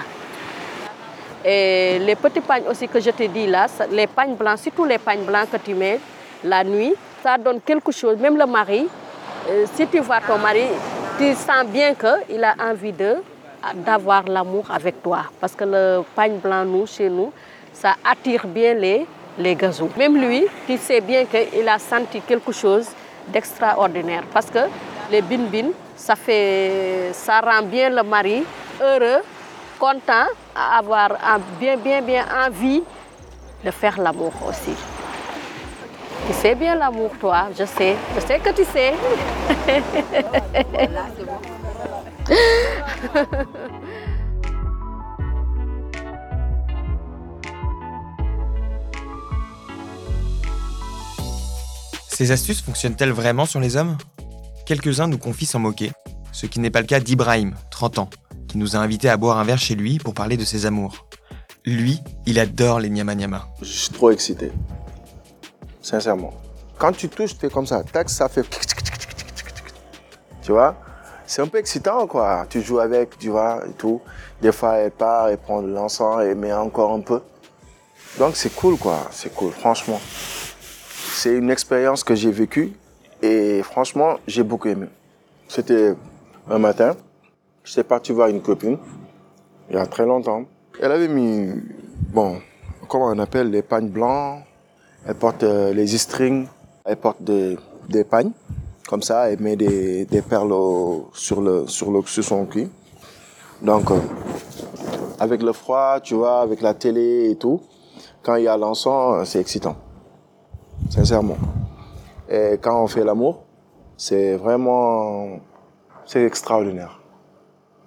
Et 1.45 1.99
les 2.01 2.17
petits 2.17 2.41
pagnes 2.41 2.65
aussi 2.69 2.89
que 2.89 2.99
je 2.99 3.11
te 3.11 3.23
dis 3.25 3.47
là, 3.47 3.67
les 3.91 4.07
pagnes 4.07 4.35
blancs, 4.35 4.59
surtout 4.59 4.85
les 4.85 4.99
pagnes 4.99 5.25
blancs 5.25 5.51
que 5.51 5.59
tu 5.59 5.75
mets 5.75 6.01
la 6.43 6.65
nuit, 6.65 6.95
ça 7.23 7.37
donne 7.37 7.61
quelque 7.61 7.93
chose. 7.93 8.17
Même 8.19 8.37
le 8.37 8.47
mari, 8.47 8.89
euh, 9.49 9.67
si 9.75 9.87
tu 9.87 9.99
vois 10.01 10.21
ton 10.21 10.39
mari, 10.39 10.65
tu 11.19 11.35
sens 11.35 11.67
bien 11.67 11.95
qu'il 11.95 12.43
a 12.43 12.55
envie 12.59 12.95
d'avoir 13.75 14.25
l'amour 14.25 14.67
avec 14.71 15.03
toi. 15.03 15.25
Parce 15.41 15.55
que 15.55 15.65
le 15.65 16.03
pagne 16.15 16.39
blanc, 16.39 16.65
nous, 16.65 16.87
chez 16.87 17.09
nous, 17.09 17.33
ça 17.73 17.97
attire 18.05 18.47
bien 18.47 18.75
les, 18.75 19.07
les. 19.39 19.57
Même 19.97 20.17
lui, 20.17 20.47
tu 20.67 20.77
sais 20.79 21.01
bien 21.01 21.25
qu'il 21.25 21.69
a 21.69 21.79
senti 21.79 22.21
quelque 22.21 22.53
chose 22.53 22.89
d'extraordinaire. 23.29 24.25
Parce 24.33 24.51
que 24.51 24.61
les 25.11 25.23
bin-bin, 25.23 25.69
ça, 25.97 26.17
fait, 26.17 27.11
ça 27.13 27.41
rend 27.41 27.63
bien 27.63 27.91
le 27.91 28.03
mari 28.03 28.45
heureux, 28.81 29.23
content, 29.79 30.27
à 30.55 30.79
avoir 30.79 31.19
bien, 31.61 31.77
bien, 31.77 32.03
bien 32.03 32.25
envie 32.47 32.83
de 33.65 33.71
faire 33.71 34.01
l'amour 34.01 34.33
aussi. 34.49 34.75
Tu 36.27 36.33
sais 36.35 36.55
bien 36.55 36.75
l'amour, 36.75 37.11
toi, 37.19 37.49
je 37.59 37.65
sais. 37.65 37.97
Je 38.15 38.21
sais 38.21 38.39
que 38.39 38.51
tu 38.51 38.65
sais. 38.65 38.95
Ces 52.19 52.33
astuces 52.33 52.61
fonctionnent-elles 52.63 53.13
vraiment 53.13 53.47
sur 53.47 53.61
les 53.61 53.77
hommes? 53.77 53.97
Quelques-uns 54.67 55.07
nous 55.07 55.19
confient 55.19 55.47
s'en 55.47 55.61
moquer, 55.61 55.93
ce 56.33 56.47
qui 56.47 56.59
n'est 56.59 56.69
pas 56.69 56.81
le 56.81 56.87
cas 56.89 56.99
d'Ibrahim, 56.99 57.55
30 57.71 58.01
ans, 58.01 58.11
qui 58.49 58.59
nous 58.59 58.75
a 58.75 58.79
invités 58.81 59.09
à 59.09 59.17
boire 59.17 59.39
un 59.39 59.45
verre 59.45 59.59
chez 59.59 59.75
lui 59.75 59.99
pour 59.99 60.15
parler 60.15 60.37
de 60.37 60.45
ses 60.45 60.67
amours. 60.67 61.07
Lui, 61.65 62.01
il 62.27 62.39
adore 62.41 62.81
les 62.81 62.89
nyama 62.89 63.15
nyama. 63.15 63.49
Je 63.61 63.67
suis 63.67 63.93
trop 63.93 64.11
excité. 64.11 64.51
Sincèrement. 65.83 66.33
Quand 66.79 66.93
tu 66.93 67.09
touches, 67.09 67.35
tu 67.35 67.41
fais 67.41 67.51
comme 67.51 67.67
ça. 67.67 67.83
Tac, 67.83 68.09
ça 68.09 68.29
fait. 68.29 68.47
Tu 70.43 70.53
vois? 70.53 70.77
C'est 71.27 71.43
un 71.43 71.47
peu 71.47 71.59
excitant, 71.59 72.07
quoi. 72.07 72.47
Tu 72.49 72.63
joues 72.63 72.79
avec, 72.79 73.19
tu 73.19 73.29
vois, 73.29 73.63
et 73.69 73.73
tout. 73.73 74.01
Des 74.41 74.51
fois, 74.51 74.77
elle 74.77 74.91
part, 74.91 75.29
elle 75.29 75.37
prend 75.39 75.61
de 75.61 75.69
l'encens, 75.69 76.23
elle 76.23 76.37
met 76.37 76.53
encore 76.53 76.93
un 76.93 77.01
peu. 77.01 77.21
Donc, 78.19 78.35
c'est 78.37 78.55
cool, 78.55 78.79
quoi. 78.79 79.07
C'est 79.11 79.35
cool, 79.35 79.53
franchement. 79.53 80.01
C'est 81.13 81.35
une 81.35 81.51
expérience 81.51 82.05
que 82.05 82.15
j'ai 82.15 82.31
vécue 82.31 82.73
et 83.21 83.63
franchement, 83.63 84.19
j'ai 84.27 84.43
beaucoup 84.43 84.69
aimé. 84.69 84.87
C'était 85.49 85.95
un 86.49 86.59
matin. 86.59 86.97
J'étais 87.69 87.85
parti 87.85 88.13
voir 88.13 88.29
une 88.29 88.41
copine 88.41 88.79
il 89.69 89.77
y 89.77 89.79
a 89.79 89.85
très 89.85 90.07
longtemps. 90.07 90.45
Elle 90.81 90.91
avait 90.91 91.07
mis, 91.07 91.53
bon, 92.15 92.39
comment 92.89 93.09
on 93.09 93.19
appelle, 93.19 93.51
les 93.51 93.61
pagnes 93.61 93.91
blancs. 93.91 94.41
Elle 95.07 95.15
porte 95.17 95.43
euh, 95.43 95.75
les 95.75 95.87
strings. 95.87 96.47
Elle 96.87 96.97
porte 96.97 97.23
des, 97.23 97.59
des 97.91 98.05
pagnes. 98.05 98.31
Comme 98.89 99.03
ça, 99.03 99.31
elle 99.31 99.41
met 99.41 99.55
des, 99.55 100.07
des 100.07 100.23
perles 100.23 100.55
sur, 101.13 101.43
le, 101.43 101.67
sur, 101.67 101.91
le, 101.91 102.01
sur 102.07 102.25
son 102.25 102.47
cul. 102.47 102.71
Donc, 103.61 103.91
euh, 103.91 104.01
avec 105.21 105.43
le 105.43 105.53
froid, 105.53 106.01
tu 106.01 106.15
vois, 106.15 106.41
avec 106.41 106.63
la 106.63 106.73
télé 106.73 107.33
et 107.33 107.37
tout, 107.37 107.61
quand 108.23 108.37
il 108.37 108.45
y 108.45 108.49
a 108.49 108.57
l'encens, 108.57 109.29
c'est 109.29 109.41
excitant. 109.41 109.77
Sincèrement. 110.89 111.37
Et 112.31 112.57
quand 112.63 112.83
on 112.83 112.87
fait 112.87 113.05
l'amour, 113.05 113.43
c'est 113.95 114.37
vraiment, 114.37 115.39
c'est 116.07 116.25
extraordinaire. 116.25 116.98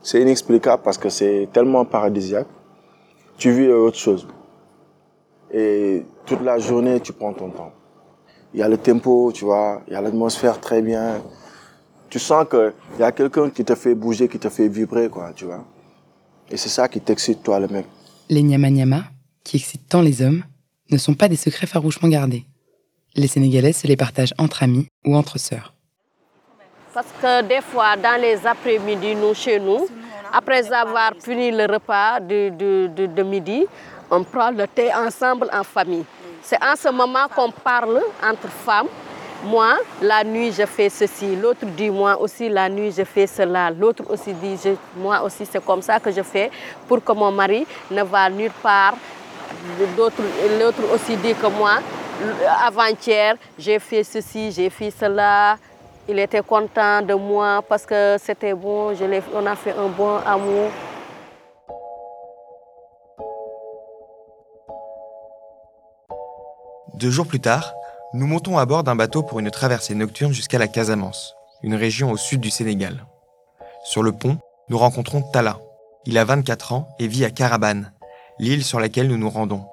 C'est 0.03 0.21
inexplicable 0.21 0.81
parce 0.83 0.97
que 0.97 1.09
c'est 1.09 1.47
tellement 1.53 1.85
paradisiaque. 1.85 2.47
Tu 3.37 3.51
vis 3.51 3.69
autre 3.69 3.97
chose. 3.97 4.27
Et 5.53 6.05
toute 6.25 6.41
la 6.41 6.57
journée, 6.59 6.99
tu 6.99 7.13
prends 7.13 7.33
ton 7.33 7.49
temps. 7.49 7.71
Il 8.53 8.59
y 8.59 8.63
a 8.63 8.67
le 8.69 8.77
tempo, 8.77 9.31
tu 9.33 9.45
vois, 9.45 9.81
il 9.87 9.93
y 9.93 9.95
a 9.95 10.01
l'atmosphère 10.01 10.59
très 10.59 10.81
bien. 10.81 11.21
Tu 12.09 12.19
sens 12.19 12.45
qu'il 12.49 12.73
y 12.99 13.03
a 13.03 13.11
quelqu'un 13.11 13.49
qui 13.49 13.63
te 13.63 13.75
fait 13.75 13.95
bouger, 13.95 14.27
qui 14.27 14.39
te 14.39 14.49
fait 14.49 14.67
vibrer, 14.67 15.09
quoi, 15.09 15.31
tu 15.33 15.45
vois. 15.45 15.63
Et 16.49 16.57
c'est 16.57 16.69
ça 16.69 16.87
qui 16.89 16.99
t'excite, 16.99 17.43
toi, 17.43 17.59
le 17.59 17.67
mec. 17.67 17.85
Les 18.29 18.43
nyama 18.43 18.69
nyama, 18.69 19.03
qui 19.43 19.57
excitent 19.57 19.87
tant 19.87 20.01
les 20.01 20.21
hommes, 20.21 20.43
ne 20.89 20.97
sont 20.97 21.13
pas 21.13 21.29
des 21.29 21.37
secrets 21.37 21.67
farouchement 21.67 22.09
gardés. 22.09 22.45
Les 23.15 23.27
Sénégalais 23.27 23.73
se 23.73 23.87
les 23.87 23.97
partagent 23.97 24.33
entre 24.37 24.63
amis 24.63 24.87
ou 25.05 25.15
entre 25.15 25.37
sœurs. 25.37 25.73
Parce 26.93 27.07
que 27.21 27.41
des 27.43 27.61
fois, 27.61 27.95
dans 27.95 28.19
les 28.19 28.45
après-midi, 28.45 29.15
nous, 29.15 29.33
chez 29.33 29.59
nous, 29.59 29.87
après 30.33 30.71
avoir 30.73 31.11
fini 31.23 31.51
le 31.51 31.65
repas 31.65 32.19
de, 32.19 32.49
de- 32.87 33.23
midi, 33.23 33.65
on 34.09 34.23
prend 34.23 34.51
le 34.51 34.67
thé 34.67 34.93
ensemble 34.93 35.49
en 35.53 35.63
famille. 35.63 36.05
C'est 36.41 36.61
en 36.61 36.75
ce 36.75 36.89
moment 36.89 37.27
qu'on 37.33 37.49
parle 37.51 38.01
entre 38.23 38.47
femmes. 38.65 38.87
Moi, 39.43 39.77
la 40.01 40.23
nuit, 40.23 40.51
je 40.51 40.65
fais 40.65 40.89
ceci. 40.89 41.35
L'autre 41.35 41.65
dit, 41.65 41.89
moi 41.89 42.19
aussi, 42.19 42.49
la 42.49 42.67
nuit, 42.69 42.91
je 42.95 43.03
fais 43.03 43.25
cela. 43.25 43.71
L'autre 43.71 44.03
aussi 44.09 44.33
dit, 44.33 44.57
moi 44.97 45.21
aussi, 45.23 45.45
c'est 45.45 45.63
comme 45.65 45.81
ça 45.81 45.99
que 45.99 46.11
je 46.11 46.21
fais 46.21 46.51
pour 46.87 47.03
que 47.03 47.11
mon 47.13 47.31
mari 47.31 47.65
ne 47.89 48.03
va 48.03 48.29
nulle 48.29 48.51
part. 48.61 48.93
L'autre 50.59 50.93
aussi 50.93 51.15
dit 51.17 51.33
que 51.35 51.47
moi, 51.47 51.79
avant-hier, 52.65 53.35
j'ai 53.57 53.79
fait 53.79 54.03
ceci, 54.03 54.51
j'ai 54.51 54.69
fait 54.69 54.91
cela. 54.91 55.57
Il 56.11 56.19
était 56.19 56.41
content 56.41 57.01
de 57.01 57.13
moi 57.13 57.61
parce 57.69 57.85
que 57.85 58.17
c'était 58.21 58.53
bon, 58.53 58.93
on 59.33 59.45
a 59.45 59.55
fait 59.55 59.71
un 59.71 59.87
bon 59.87 60.17
amour. 60.25 60.69
Deux 66.95 67.09
jours 67.11 67.25
plus 67.25 67.39
tard, 67.39 67.73
nous 68.13 68.27
montons 68.27 68.57
à 68.57 68.65
bord 68.65 68.83
d'un 68.83 68.97
bateau 68.97 69.23
pour 69.23 69.39
une 69.39 69.51
traversée 69.51 69.95
nocturne 69.95 70.33
jusqu'à 70.33 70.59
la 70.59 70.67
Casamance, 70.67 71.33
une 71.63 71.75
région 71.75 72.11
au 72.11 72.17
sud 72.17 72.41
du 72.41 72.49
Sénégal. 72.49 73.05
Sur 73.85 74.03
le 74.03 74.11
pont, 74.11 74.37
nous 74.67 74.77
rencontrons 74.77 75.21
Tala. 75.21 75.59
Il 76.05 76.17
a 76.17 76.25
24 76.25 76.73
ans 76.73 76.89
et 76.99 77.07
vit 77.07 77.23
à 77.23 77.29
Carabane, 77.29 77.93
l'île 78.37 78.65
sur 78.65 78.81
laquelle 78.81 79.07
nous 79.07 79.17
nous 79.17 79.29
rendons. 79.29 79.63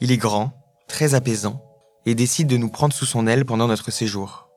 Il 0.00 0.12
est 0.12 0.16
grand, 0.16 0.52
très 0.86 1.16
apaisant, 1.16 1.60
et 2.06 2.14
décide 2.14 2.46
de 2.46 2.56
nous 2.56 2.70
prendre 2.70 2.94
sous 2.94 3.04
son 3.04 3.26
aile 3.26 3.44
pendant 3.44 3.66
notre 3.66 3.90
séjour. 3.90 4.47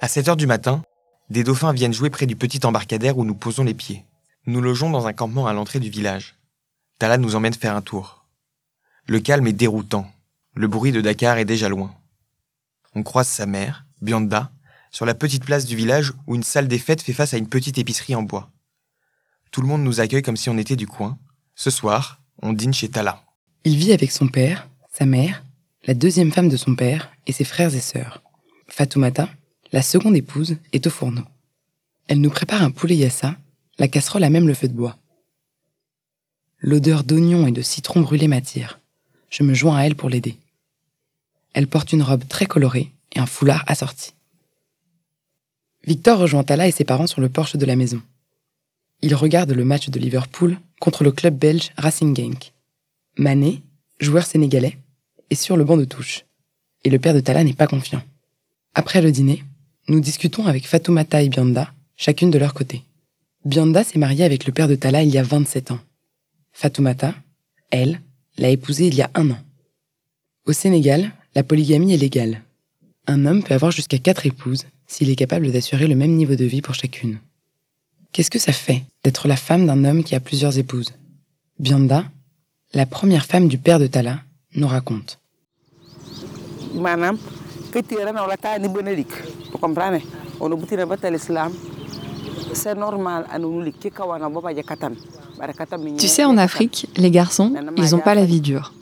À 0.00 0.06
7 0.06 0.28
heures 0.28 0.36
du 0.36 0.46
matin, 0.46 0.82
des 1.28 1.42
dauphins 1.42 1.72
viennent 1.72 1.92
jouer 1.92 2.08
près 2.08 2.26
du 2.26 2.36
petit 2.36 2.64
embarcadère 2.64 3.18
où 3.18 3.24
nous 3.24 3.34
posons 3.34 3.64
les 3.64 3.74
pieds. 3.74 4.04
Nous 4.46 4.60
logeons 4.60 4.90
dans 4.90 5.08
un 5.08 5.12
campement 5.12 5.48
à 5.48 5.52
l'entrée 5.52 5.80
du 5.80 5.90
village. 5.90 6.36
Tala 7.00 7.18
nous 7.18 7.34
emmène 7.34 7.52
faire 7.52 7.74
un 7.74 7.82
tour. 7.82 8.24
Le 9.06 9.18
calme 9.18 9.48
est 9.48 9.52
déroutant. 9.52 10.08
Le 10.54 10.68
bruit 10.68 10.92
de 10.92 11.00
Dakar 11.00 11.38
est 11.38 11.44
déjà 11.44 11.68
loin. 11.68 11.92
On 12.94 13.02
croise 13.02 13.26
sa 13.26 13.44
mère, 13.46 13.86
Bianda, 14.00 14.52
sur 14.92 15.04
la 15.04 15.14
petite 15.14 15.44
place 15.44 15.64
du 15.64 15.74
village 15.74 16.12
où 16.28 16.36
une 16.36 16.44
salle 16.44 16.68
des 16.68 16.78
fêtes 16.78 17.02
fait 17.02 17.12
face 17.12 17.34
à 17.34 17.38
une 17.38 17.48
petite 17.48 17.78
épicerie 17.78 18.14
en 18.14 18.22
bois. 18.22 18.52
Tout 19.50 19.62
le 19.62 19.66
monde 19.66 19.82
nous 19.82 19.98
accueille 19.98 20.22
comme 20.22 20.36
si 20.36 20.48
on 20.48 20.58
était 20.58 20.76
du 20.76 20.86
coin. 20.86 21.18
Ce 21.56 21.70
soir, 21.70 22.20
on 22.40 22.52
dîne 22.52 22.72
chez 22.72 22.88
Tala. 22.88 23.24
Il 23.64 23.76
vit 23.76 23.92
avec 23.92 24.12
son 24.12 24.28
père, 24.28 24.68
sa 24.92 25.06
mère, 25.06 25.42
la 25.86 25.94
deuxième 25.94 26.30
femme 26.30 26.48
de 26.48 26.56
son 26.56 26.76
père 26.76 27.10
et 27.26 27.32
ses 27.32 27.44
frères 27.44 27.74
et 27.74 27.80
sœurs. 27.80 28.22
Fatoumata, 28.68 29.28
la 29.72 29.82
seconde 29.82 30.16
épouse, 30.16 30.56
est 30.72 30.86
au 30.86 30.90
fourneau. 30.90 31.24
Elle 32.06 32.20
nous 32.20 32.30
prépare 32.30 32.62
un 32.62 32.70
poulet 32.70 32.96
yassa, 32.96 33.36
la 33.78 33.88
casserole 33.88 34.24
a 34.24 34.30
même 34.30 34.48
le 34.48 34.54
feu 34.54 34.68
de 34.68 34.72
bois. 34.72 34.96
L'odeur 36.60 37.04
d'oignon 37.04 37.46
et 37.46 37.52
de 37.52 37.62
citron 37.62 38.00
brûlé 38.00 38.26
m'attire. 38.26 38.80
Je 39.30 39.42
me 39.42 39.54
joins 39.54 39.76
à 39.76 39.82
elle 39.82 39.94
pour 39.94 40.10
l'aider. 40.10 40.36
Elle 41.52 41.68
porte 41.68 41.92
une 41.92 42.02
robe 42.02 42.26
très 42.28 42.46
colorée 42.46 42.90
et 43.12 43.20
un 43.20 43.26
foulard 43.26 43.64
assorti. 43.66 44.12
Victor 45.86 46.18
rejoint 46.18 46.44
Tala 46.44 46.66
et 46.66 46.72
ses 46.72 46.84
parents 46.84 47.06
sur 47.06 47.20
le 47.20 47.28
porche 47.28 47.56
de 47.56 47.66
la 47.66 47.76
maison. 47.76 48.02
Il 49.00 49.14
regarde 49.14 49.52
le 49.52 49.64
match 49.64 49.90
de 49.90 50.00
Liverpool 50.00 50.58
contre 50.80 51.04
le 51.04 51.12
club 51.12 51.38
belge 51.38 51.70
Racing 51.76 52.16
Genk. 52.16 52.52
Mané, 53.16 53.62
joueur 54.00 54.26
sénégalais, 54.26 54.78
est 55.30 55.36
sur 55.36 55.56
le 55.56 55.64
banc 55.64 55.76
de 55.76 55.84
touche. 55.84 56.24
Et 56.84 56.90
le 56.90 56.98
père 56.98 57.14
de 57.14 57.20
Tala 57.20 57.44
n'est 57.44 57.52
pas 57.52 57.66
confiant. 57.66 58.02
Après 58.74 59.00
le 59.00 59.12
dîner, 59.12 59.44
nous 59.88 60.00
discutons 60.00 60.46
avec 60.46 60.66
Fatoumata 60.66 61.22
et 61.22 61.28
Bianda, 61.28 61.72
chacune 61.96 62.30
de 62.30 62.38
leur 62.38 62.54
côté. 62.54 62.82
Bianda 63.44 63.84
s'est 63.84 63.98
mariée 63.98 64.24
avec 64.24 64.46
le 64.46 64.52
père 64.52 64.68
de 64.68 64.74
Tala 64.74 65.02
il 65.02 65.10
y 65.10 65.18
a 65.18 65.22
27 65.22 65.70
ans. 65.70 65.80
Fatoumata, 66.52 67.14
elle, 67.70 68.00
l'a 68.36 68.50
épousé 68.50 68.86
il 68.86 68.94
y 68.94 69.02
a 69.02 69.10
un 69.14 69.30
an. 69.30 69.38
Au 70.46 70.52
Sénégal, 70.52 71.12
la 71.34 71.42
polygamie 71.42 71.94
est 71.94 71.98
légale. 71.98 72.42
Un 73.06 73.24
homme 73.24 73.42
peut 73.42 73.54
avoir 73.54 73.70
jusqu'à 73.70 73.98
quatre 73.98 74.26
épouses 74.26 74.66
s'il 74.86 75.10
est 75.10 75.16
capable 75.16 75.50
d'assurer 75.50 75.86
le 75.86 75.94
même 75.94 76.14
niveau 76.14 76.34
de 76.34 76.44
vie 76.44 76.62
pour 76.62 76.74
chacune. 76.74 77.18
Qu'est-ce 78.12 78.30
que 78.30 78.38
ça 78.38 78.52
fait 78.52 78.84
d'être 79.04 79.28
la 79.28 79.36
femme 79.36 79.66
d'un 79.66 79.84
homme 79.84 80.04
qui 80.04 80.14
a 80.14 80.20
plusieurs 80.20 80.58
épouses? 80.58 80.94
Bianda, 81.58 82.04
la 82.74 82.86
première 82.86 83.26
femme 83.26 83.48
du 83.48 83.58
père 83.58 83.78
de 83.78 83.86
Tala, 83.86 84.20
nous 84.54 84.68
raconte. 84.68 85.18
manam 86.74 87.18
benelik 88.68 89.12
c'est 92.54 92.74
normal 92.74 93.24
kawana 93.94 94.28
Tu 95.98 96.08
sais, 96.08 96.24
en 96.24 96.36
Afrique, 96.36 96.88
les 96.96 97.10
garçons, 97.10 97.52
ils 97.76 97.90
n'ont 97.90 97.98
pas 97.98 98.14
la 98.14 98.24
vie 98.24 98.40
dure. 98.40 98.72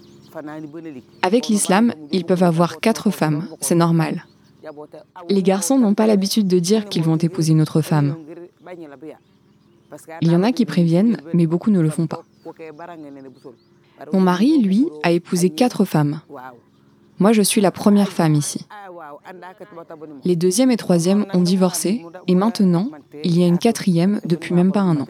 Avec 1.23 1.49
l'islam, 1.49 1.93
ils 2.13 2.25
peuvent 2.25 2.43
avoir 2.43 2.81
quatre 2.81 3.11
femmes, 3.11 3.49
c'est 3.61 3.75
normal. 3.75 4.25
Les 5.29 5.43
garçons 5.43 5.79
n'ont 5.79 5.95
pas 5.95 6.07
l'habitude 6.07 6.47
de 6.47 6.59
dire 6.59 6.87
qu'ils 6.89 7.03
vont 7.03 7.17
épouser 7.17 7.53
une 7.53 7.63
autre 7.63 7.81
femme. 7.83 8.17
Il 10.21 10.33
y 10.33 10.37
en 10.37 10.43
a 10.43 10.53
qui 10.53 10.65
préviennent, 10.67 11.19
mais 11.33 11.47
beaucoup 11.47 11.71
ne 11.71 11.81
le 11.81 11.91
font 11.91 12.07
pas. 12.07 12.23
Mon 14.13 14.21
mari, 14.21 14.61
lui, 14.61 14.87
a 15.03 15.13
épousé 15.13 15.51
quatre 15.51 15.85
femmes. 15.85 16.21
Moi, 17.19 17.33
je 17.33 17.43
suis 17.43 17.61
la 17.61 17.71
première 17.71 18.13
femme 18.13 18.35
ici. 18.35 18.67
Les 20.25 20.37
deuxième 20.37 20.71
et 20.71 20.77
troisième 20.77 21.27
ont 21.33 21.41
divorcé 21.41 22.05
et 22.27 22.35
maintenant, 22.35 22.91
il 23.25 23.39
y 23.39 23.45
a 23.45 23.47
une 23.47 23.59
quatrième 23.59 24.21
depuis 24.25 24.55
même 24.55 24.73
pas 24.73 24.81
un 24.81 25.01
an. 25.01 25.07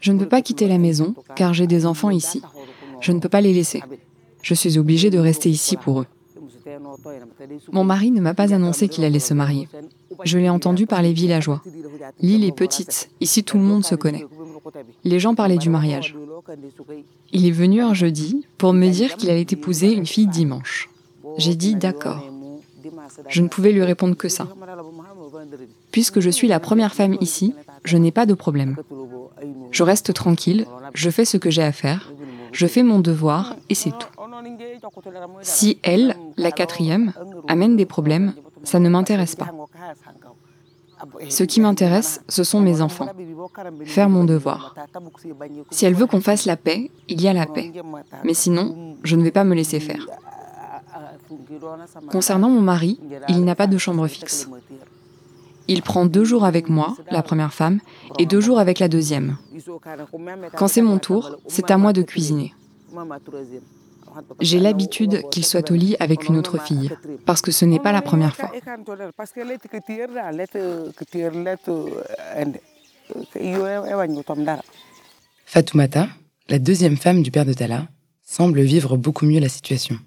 Je 0.00 0.12
ne 0.12 0.18
peux 0.18 0.28
pas 0.28 0.42
quitter 0.42 0.68
la 0.68 0.78
maison 0.78 1.14
car 1.34 1.54
j'ai 1.54 1.66
des 1.66 1.86
enfants 1.86 2.10
ici. 2.10 2.42
Je 3.00 3.12
ne 3.12 3.20
peux 3.20 3.28
pas 3.28 3.40
les 3.40 3.52
laisser. 3.52 3.82
Je 4.42 4.54
suis 4.54 4.78
obligée 4.78 5.10
de 5.10 5.18
rester 5.18 5.50
ici 5.50 5.76
pour 5.76 6.00
eux. 6.00 6.06
Mon 7.72 7.84
mari 7.84 8.10
ne 8.10 8.20
m'a 8.20 8.34
pas 8.34 8.52
annoncé 8.54 8.88
qu'il 8.88 9.04
allait 9.04 9.18
se 9.18 9.34
marier. 9.34 9.68
Je 10.24 10.38
l'ai 10.38 10.50
entendu 10.50 10.86
par 10.86 11.02
les 11.02 11.12
villageois. 11.12 11.62
L'île 12.20 12.44
est 12.44 12.56
petite, 12.56 13.10
ici 13.20 13.44
tout 13.44 13.58
le 13.58 13.64
monde 13.64 13.84
se 13.84 13.94
connaît. 13.94 14.26
Les 15.04 15.18
gens 15.18 15.34
parlaient 15.34 15.56
du 15.56 15.70
mariage. 15.70 16.14
Il 17.32 17.46
est 17.46 17.50
venu 17.50 17.82
un 17.82 17.94
jeudi 17.94 18.46
pour 18.56 18.72
me 18.72 18.88
dire 18.88 19.16
qu'il 19.16 19.30
allait 19.30 19.46
épouser 19.50 19.92
une 19.92 20.06
fille 20.06 20.26
dimanche. 20.26 20.88
J'ai 21.36 21.54
dit 21.54 21.74
d'accord. 21.74 22.24
Je 23.28 23.42
ne 23.42 23.48
pouvais 23.48 23.72
lui 23.72 23.82
répondre 23.82 24.16
que 24.16 24.28
ça. 24.28 24.48
Puisque 25.90 26.20
je 26.20 26.30
suis 26.30 26.48
la 26.48 26.60
première 26.60 26.94
femme 26.94 27.16
ici, 27.20 27.54
je 27.84 27.96
n'ai 27.96 28.12
pas 28.12 28.26
de 28.26 28.34
problème. 28.34 28.76
Je 29.70 29.82
reste 29.82 30.12
tranquille, 30.14 30.66
je 30.94 31.10
fais 31.10 31.24
ce 31.24 31.36
que 31.36 31.50
j'ai 31.50 31.62
à 31.62 31.72
faire, 31.72 32.12
je 32.52 32.66
fais 32.66 32.82
mon 32.82 33.00
devoir 33.00 33.56
et 33.68 33.74
c'est 33.74 33.90
tout. 33.90 34.08
Si 35.42 35.78
elle, 35.82 36.16
la 36.36 36.50
quatrième, 36.50 37.12
amène 37.46 37.76
des 37.76 37.86
problèmes, 37.86 38.34
ça 38.64 38.78
ne 38.78 38.88
m'intéresse 38.88 39.36
pas. 39.36 39.52
Ce 41.28 41.44
qui 41.44 41.60
m'intéresse, 41.60 42.20
ce 42.28 42.44
sont 42.44 42.60
mes 42.60 42.80
enfants. 42.80 43.08
Faire 43.84 44.08
mon 44.08 44.24
devoir. 44.24 44.74
Si 45.70 45.86
elle 45.86 45.94
veut 45.94 46.06
qu'on 46.06 46.20
fasse 46.20 46.44
la 46.46 46.56
paix, 46.56 46.90
il 47.08 47.20
y 47.20 47.28
a 47.28 47.32
la 47.32 47.46
paix. 47.46 47.72
Mais 48.24 48.34
sinon, 48.34 48.96
je 49.02 49.16
ne 49.16 49.22
vais 49.22 49.30
pas 49.30 49.44
me 49.44 49.54
laisser 49.54 49.80
faire. 49.80 50.06
Concernant 52.10 52.48
mon 52.48 52.60
mari, 52.60 52.98
il 53.28 53.44
n'a 53.44 53.54
pas 53.54 53.66
de 53.66 53.78
chambre 53.78 54.06
fixe. 54.06 54.48
Il 55.70 55.82
prend 55.82 56.06
deux 56.06 56.24
jours 56.24 56.44
avec 56.44 56.70
moi, 56.70 56.96
la 57.10 57.22
première 57.22 57.52
femme, 57.52 57.80
et 58.18 58.24
deux 58.24 58.40
jours 58.40 58.58
avec 58.58 58.78
la 58.78 58.88
deuxième. 58.88 59.36
Quand 60.56 60.68
c'est 60.68 60.82
mon 60.82 60.98
tour, 60.98 61.36
c'est 61.46 61.70
à 61.70 61.76
moi 61.76 61.92
de 61.92 62.02
cuisiner. 62.02 62.54
J'ai 64.40 64.60
l'habitude 64.60 65.22
qu'il 65.30 65.44
soit 65.44 65.70
au 65.70 65.74
lit 65.74 65.96
avec 66.00 66.28
une 66.28 66.36
autre 66.36 66.58
fille, 66.58 66.90
parce 67.26 67.42
que 67.42 67.50
ce 67.50 67.64
n'est 67.64 67.80
pas 67.80 67.92
la 67.92 68.02
première 68.02 68.34
fois. 68.36 68.50
Fatoumata, 75.46 76.08
la 76.48 76.58
deuxième 76.58 76.96
femme 76.96 77.22
du 77.22 77.30
père 77.30 77.46
de 77.46 77.52
Tala, 77.52 77.86
semble 78.22 78.60
vivre 78.60 78.96
beaucoup 78.96 79.24
mieux 79.24 79.40
la 79.40 79.48
situation. 79.48 79.98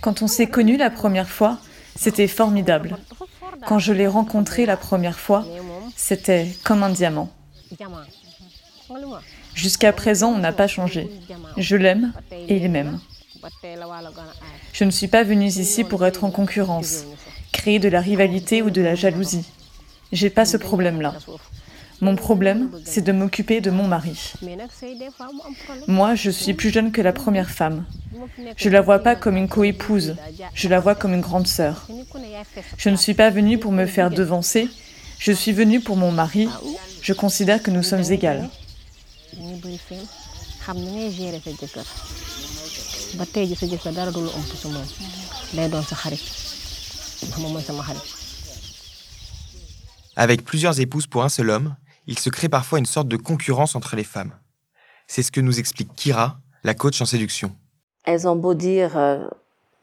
Quand 0.00 0.22
on 0.22 0.26
s'est 0.26 0.48
connus 0.48 0.76
la 0.76 0.90
première 0.90 1.28
fois, 1.28 1.58
c'était 1.96 2.28
formidable. 2.28 2.98
Quand 3.66 3.78
je 3.78 3.92
l'ai 3.92 4.06
rencontré 4.06 4.66
la 4.66 4.76
première 4.76 5.18
fois, 5.18 5.44
c'était 6.02 6.48
comme 6.64 6.82
un 6.82 6.90
diamant. 6.90 7.30
Jusqu'à 9.54 9.92
présent, 9.92 10.30
on 10.32 10.38
n'a 10.38 10.52
pas 10.52 10.66
changé. 10.66 11.08
Je 11.56 11.76
l'aime 11.76 12.12
et 12.32 12.56
il 12.56 12.68
m'aime. 12.70 12.98
Je 14.72 14.84
ne 14.84 14.90
suis 14.90 15.06
pas 15.06 15.22
venue 15.22 15.46
ici 15.46 15.84
pour 15.84 16.04
être 16.04 16.24
en 16.24 16.30
concurrence, 16.30 17.04
créer 17.52 17.78
de 17.78 17.88
la 17.88 18.00
rivalité 18.00 18.62
ou 18.62 18.70
de 18.70 18.82
la 18.82 18.96
jalousie. 18.96 19.46
J'ai 20.10 20.28
pas 20.28 20.44
ce 20.44 20.56
problème-là. 20.56 21.14
Mon 22.00 22.16
problème, 22.16 22.70
c'est 22.84 23.04
de 23.04 23.12
m'occuper 23.12 23.60
de 23.60 23.70
mon 23.70 23.86
mari. 23.86 24.32
Moi, 25.86 26.16
je 26.16 26.30
suis 26.30 26.52
plus 26.52 26.70
jeune 26.70 26.90
que 26.90 27.00
la 27.00 27.12
première 27.12 27.50
femme. 27.50 27.84
Je 28.56 28.68
la 28.68 28.80
vois 28.80 28.98
pas 28.98 29.14
comme 29.14 29.36
une 29.36 29.48
coépouse, 29.48 30.16
je 30.52 30.68
la 30.68 30.80
vois 30.80 30.96
comme 30.96 31.14
une 31.14 31.20
grande 31.20 31.46
sœur. 31.46 31.86
Je 32.76 32.88
ne 32.88 32.96
suis 32.96 33.14
pas 33.14 33.30
venue 33.30 33.58
pour 33.58 33.70
me 33.70 33.86
faire 33.86 34.10
devancer, 34.10 34.68
je 35.18 35.32
suis 35.32 35.52
venue 35.52 35.80
pour 35.80 35.96
mon 35.96 36.12
mari. 36.12 36.48
Je 37.00 37.12
considère 37.12 37.62
que 37.62 37.70
nous 37.70 37.82
sommes 37.82 38.04
égales. 38.10 38.48
Avec 50.16 50.44
plusieurs 50.44 50.80
épouses 50.80 51.06
pour 51.06 51.22
un 51.24 51.28
seul 51.28 51.50
homme, 51.50 51.76
il 52.06 52.18
se 52.18 52.30
crée 52.30 52.48
parfois 52.48 52.78
une 52.78 52.86
sorte 52.86 53.08
de 53.08 53.16
concurrence 53.16 53.74
entre 53.74 53.96
les 53.96 54.04
femmes. 54.04 54.32
C'est 55.06 55.22
ce 55.22 55.32
que 55.32 55.40
nous 55.40 55.58
explique 55.58 55.94
Kira, 55.94 56.40
la 56.64 56.74
coach 56.74 57.00
en 57.00 57.06
séduction. 57.06 57.54
Elles 58.04 58.26
ont 58.26 58.36
beau 58.36 58.54
dire 58.54 58.96
euh, 58.96 59.26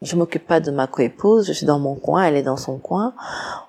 je 0.02 0.16
m'occupe 0.16 0.46
pas 0.46 0.60
de 0.60 0.70
ma 0.70 0.86
coépouse, 0.86 1.46
je 1.46 1.52
suis 1.52 1.66
dans 1.66 1.78
mon 1.78 1.94
coin, 1.94 2.22
elle 2.22 2.36
est 2.36 2.42
dans 2.42 2.56
son 2.56 2.78
coin. 2.78 3.14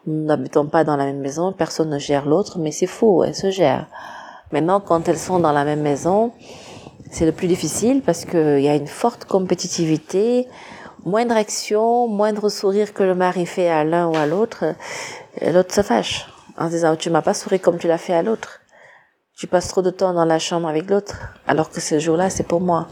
Nous 0.07 0.23
n'habitons 0.23 0.65
pas 0.65 0.85
dans 0.85 0.95
la 0.95 1.05
même 1.05 1.19
maison, 1.19 1.51
personne 1.51 1.89
ne 1.89 1.99
gère 1.99 2.25
l'autre, 2.25 2.57
mais 2.57 2.71
c'est 2.71 2.87
faux, 2.87 3.23
elles 3.25 3.35
se 3.35 3.51
gèrent. 3.51 3.87
Maintenant, 4.53 4.79
quand 4.79 5.09
elles 5.09 5.17
sont 5.17 5.39
dans 5.39 5.51
la 5.51 5.65
même 5.65 5.81
maison, 5.81 6.31
c'est 7.11 7.25
le 7.25 7.33
plus 7.33 7.47
difficile 7.47 8.01
parce 8.01 8.23
qu'il 8.23 8.61
y 8.61 8.69
a 8.69 8.75
une 8.75 8.87
forte 8.87 9.25
compétitivité, 9.25 10.47
moindre 11.03 11.35
action, 11.35 12.07
moindre 12.07 12.47
sourire 12.47 12.93
que 12.93 13.03
le 13.03 13.15
mari 13.15 13.45
fait 13.45 13.69
à 13.69 13.83
l'un 13.83 14.07
ou 14.07 14.15
à 14.15 14.25
l'autre, 14.25 14.75
l'autre 15.41 15.73
se 15.73 15.81
fâche 15.81 16.27
en 16.57 16.69
disant 16.69 16.95
tu 16.95 17.09
m'as 17.09 17.21
pas 17.21 17.33
souri 17.33 17.59
comme 17.59 17.77
tu 17.77 17.87
l'as 17.87 17.97
fait 17.97 18.13
à 18.13 18.23
l'autre. 18.23 18.61
Tu 19.35 19.47
passes 19.47 19.67
trop 19.67 19.81
de 19.81 19.89
temps 19.89 20.13
dans 20.13 20.25
la 20.25 20.39
chambre 20.39 20.67
avec 20.67 20.89
l'autre, 20.89 21.15
alors 21.47 21.69
que 21.69 21.81
ce 21.81 21.99
jour-là 21.99 22.29
c'est 22.29 22.47
pour 22.47 22.61
moi. 22.61 22.87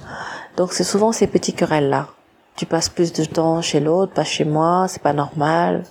Donc 0.57 0.73
c'est 0.73 0.83
souvent 0.83 1.13
ces 1.13 1.27
petits 1.27 1.53
querelles 1.53 1.89
là 1.89 2.07
tu 2.59 2.65
passes 2.65 2.89
plus 2.89 3.13
de 3.13 3.23
temps 3.23 3.61
chez 3.61 3.79
l'autre, 3.79 4.11
pas 4.11 4.25
chez 4.25 4.43
moi, 4.43 4.87
c'est 4.89 5.01
pas 5.01 5.13
normal. 5.13 5.83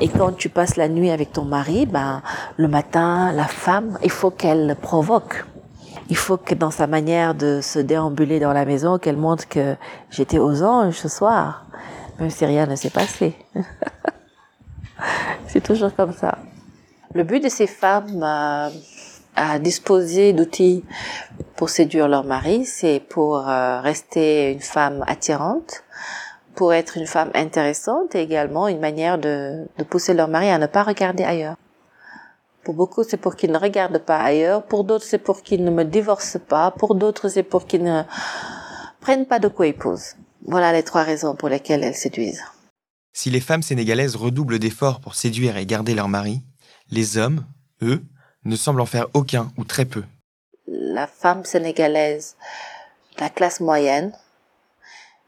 Et 0.00 0.08
quand 0.08 0.32
tu 0.32 0.48
passes 0.48 0.74
la 0.74 0.88
nuit 0.88 1.10
avec 1.10 1.32
ton 1.32 1.44
mari, 1.44 1.86
ben, 1.86 2.22
le 2.56 2.66
matin, 2.66 3.30
la 3.30 3.44
femme, 3.44 3.96
il 4.02 4.10
faut 4.10 4.32
qu'elle 4.32 4.74
provoque. 4.82 5.44
Il 6.08 6.16
faut 6.16 6.38
que 6.38 6.56
dans 6.56 6.72
sa 6.72 6.88
manière 6.88 7.36
de 7.36 7.60
se 7.62 7.78
déambuler 7.78 8.40
dans 8.40 8.52
la 8.52 8.64
maison, 8.64 8.98
qu'elle 8.98 9.16
montre 9.16 9.48
que 9.48 9.76
j'étais 10.10 10.40
aux 10.40 10.64
anges 10.64 10.96
ce 10.96 11.08
soir, 11.08 11.66
même 12.18 12.30
si 12.30 12.44
rien 12.46 12.66
ne 12.66 12.74
s'est 12.74 12.90
passé. 12.90 13.36
c'est 15.46 15.62
toujours 15.62 15.94
comme 15.94 16.12
ça. 16.12 16.36
Le 17.14 17.22
but 17.22 17.40
de 17.40 17.48
ces 17.48 17.68
femmes 17.68 18.24
euh, 18.24 18.70
à 19.36 19.58
disposer 19.60 20.32
d'outils 20.32 20.84
pour 21.54 21.70
séduire 21.70 22.08
leur 22.08 22.24
mari, 22.24 22.64
c'est 22.64 23.00
pour 23.08 23.48
euh, 23.48 23.80
rester 23.80 24.50
une 24.50 24.60
femme 24.60 25.04
attirante, 25.06 25.84
pour 26.54 26.74
être 26.74 26.96
une 26.96 27.06
femme 27.06 27.30
intéressante 27.34 28.14
et 28.14 28.22
également 28.22 28.68
une 28.68 28.80
manière 28.80 29.18
de, 29.18 29.66
de 29.78 29.84
pousser 29.84 30.14
leur 30.14 30.28
mari 30.28 30.50
à 30.50 30.58
ne 30.58 30.66
pas 30.66 30.82
regarder 30.82 31.24
ailleurs. 31.24 31.56
Pour 32.64 32.74
beaucoup, 32.74 33.02
c'est 33.02 33.16
pour 33.16 33.34
qu'ils 33.34 33.50
ne 33.50 33.58
regardent 33.58 33.98
pas 33.98 34.18
ailleurs. 34.18 34.62
Pour 34.64 34.84
d'autres, 34.84 35.04
c'est 35.04 35.18
pour 35.18 35.42
qu'ils 35.42 35.64
ne 35.64 35.70
me 35.70 35.84
divorcent 35.84 36.38
pas. 36.38 36.70
Pour 36.70 36.94
d'autres, 36.94 37.28
c'est 37.28 37.42
pour 37.42 37.66
qu'ils 37.66 37.82
ne 37.82 38.02
prennent 39.00 39.26
pas 39.26 39.40
de 39.40 39.48
co-épouse. 39.48 40.14
Voilà 40.46 40.72
les 40.72 40.84
trois 40.84 41.02
raisons 41.02 41.34
pour 41.34 41.48
lesquelles 41.48 41.82
elles 41.82 41.94
séduisent. 41.94 42.44
Si 43.12 43.30
les 43.30 43.40
femmes 43.40 43.62
sénégalaises 43.62 44.16
redoublent 44.16 44.58
d'efforts 44.58 45.00
pour 45.00 45.14
séduire 45.14 45.56
et 45.56 45.66
garder 45.66 45.94
leur 45.94 46.08
mari, 46.08 46.42
les 46.90 47.18
hommes, 47.18 47.44
eux, 47.82 48.02
ne 48.44 48.56
semblent 48.56 48.80
en 48.80 48.86
faire 48.86 49.08
aucun 49.12 49.52
ou 49.56 49.64
très 49.64 49.84
peu. 49.84 50.04
La 50.66 51.06
femme 51.06 51.44
sénégalaise, 51.44 52.36
la 53.18 53.28
classe 53.28 53.60
moyenne, 53.60 54.12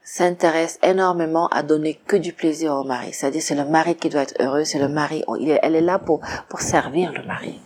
s'intéresse 0.05 0.79
énormément 0.83 1.47
à 1.47 1.63
donner 1.63 1.95
que 1.95 2.15
du 2.15 2.31
plaisir 2.31 2.73
au 2.73 2.83
mari. 2.83 3.11
C'est-à-dire 3.11 3.41
c'est 3.41 3.55
le 3.55 3.65
mari 3.65 3.95
qui 3.95 4.07
doit 4.07 4.21
être 4.21 4.39
heureux, 4.39 4.63
c'est 4.63 4.79
le 4.79 4.87
mari, 4.87 5.25
elle 5.63 5.75
est 5.75 5.81
là 5.81 5.97
pour, 5.97 6.21
pour 6.47 6.61
servir 6.61 7.11
le 7.11 7.23
mari. 7.23 7.59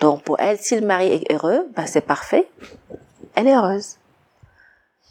Donc 0.00 0.24
pour 0.24 0.40
elle, 0.40 0.58
si 0.58 0.78
le 0.78 0.84
mari 0.84 1.06
est 1.06 1.32
heureux, 1.32 1.68
ben 1.76 1.86
c'est 1.86 2.00
parfait, 2.00 2.50
elle 3.36 3.46
est 3.46 3.56
heureuse. 3.56 3.96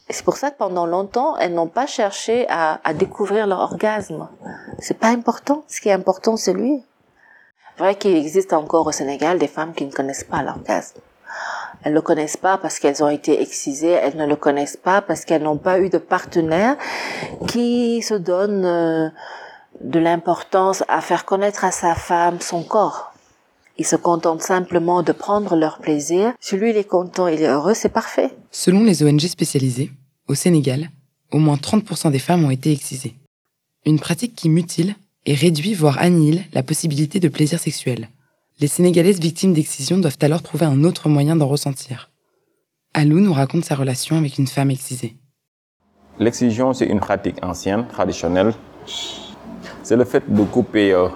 C'est 0.09 0.25
pour 0.25 0.35
ça 0.35 0.51
que 0.51 0.57
pendant 0.57 0.85
longtemps, 0.85 1.37
elles 1.37 1.53
n'ont 1.53 1.69
pas 1.69 1.87
cherché 1.87 2.45
à, 2.49 2.81
à 2.83 2.93
découvrir 2.93 3.47
leur 3.47 3.59
orgasme. 3.59 4.27
C'est 4.79 4.99
pas 4.99 5.07
important. 5.07 5.63
Ce 5.69 5.79
qui 5.79 5.87
est 5.87 5.93
important, 5.93 6.35
c'est 6.35 6.53
lui. 6.53 6.83
Vrai 7.77 7.95
qu'il 7.95 8.17
existe 8.17 8.51
encore 8.51 8.85
au 8.85 8.91
Sénégal 8.91 9.39
des 9.39 9.47
femmes 9.47 9.73
qui 9.73 9.85
ne 9.85 9.91
connaissent 9.91 10.25
pas 10.25 10.43
l'orgasme. 10.43 10.99
Elles 11.83 11.93
le 11.93 12.01
connaissent 12.01 12.37
pas 12.37 12.57
parce 12.57 12.79
qu'elles 12.79 13.03
ont 13.03 13.09
été 13.09 13.41
excisées, 13.41 13.91
elles 13.91 14.17
ne 14.17 14.25
le 14.25 14.35
connaissent 14.35 14.77
pas 14.77 15.01
parce 15.01 15.25
qu'elles 15.25 15.43
n'ont 15.43 15.57
pas 15.57 15.79
eu 15.79 15.89
de 15.89 15.97
partenaire 15.97 16.77
qui 17.47 18.01
se 18.01 18.13
donne 18.13 18.65
euh, 18.65 19.09
de 19.83 19.99
l'importance 19.99 20.83
à 20.87 21.01
faire 21.01 21.25
connaître 21.25 21.65
à 21.65 21.71
sa 21.71 21.95
femme 21.95 22.39
son 22.39 22.63
corps. 22.63 23.13
Ils 23.77 23.85
se 23.85 23.95
contentent 23.95 24.43
simplement 24.43 25.01
de 25.01 25.11
prendre 25.11 25.55
leur 25.55 25.79
plaisir. 25.79 26.33
Si 26.39 26.55
lui 26.55 26.69
il 26.69 26.77
est 26.77 26.87
content, 26.87 27.27
il 27.27 27.41
est 27.41 27.47
heureux, 27.47 27.73
c'est 27.73 27.89
parfait. 27.89 28.29
Selon 28.51 28.83
les 28.83 29.03
ONG 29.03 29.21
spécialisées, 29.21 29.91
au 30.27 30.35
Sénégal, 30.35 30.89
au 31.31 31.39
moins 31.39 31.55
30% 31.55 32.11
des 32.11 32.19
femmes 32.19 32.45
ont 32.45 32.51
été 32.51 32.71
excisées. 32.71 33.15
Une 33.85 33.99
pratique 33.99 34.35
qui 34.35 34.49
mutile 34.49 34.95
et 35.25 35.33
réduit 35.33 35.73
voire 35.73 35.97
annihile 35.99 36.43
la 36.53 36.63
possibilité 36.63 37.19
de 37.19 37.27
plaisir 37.27 37.59
sexuel. 37.59 38.09
Les 38.61 38.67
Sénégalaises 38.67 39.19
victimes 39.19 39.53
d'excision 39.53 39.97
doivent 39.97 40.19
alors 40.21 40.43
trouver 40.43 40.67
un 40.67 40.83
autre 40.83 41.09
moyen 41.09 41.35
d'en 41.35 41.47
ressentir. 41.47 42.11
Alou 42.93 43.19
nous 43.19 43.33
raconte 43.33 43.65
sa 43.65 43.73
relation 43.73 44.17
avec 44.17 44.37
une 44.37 44.45
femme 44.45 44.69
excisée. 44.69 45.15
L'excision, 46.19 46.71
c'est 46.71 46.85
une 46.85 46.99
pratique 46.99 47.43
ancienne, 47.43 47.87
traditionnelle. 47.87 48.53
C'est 49.81 49.95
le 49.95 50.05
fait 50.05 50.31
de 50.31 50.43
couper 50.43 50.93
euh, 50.93 51.07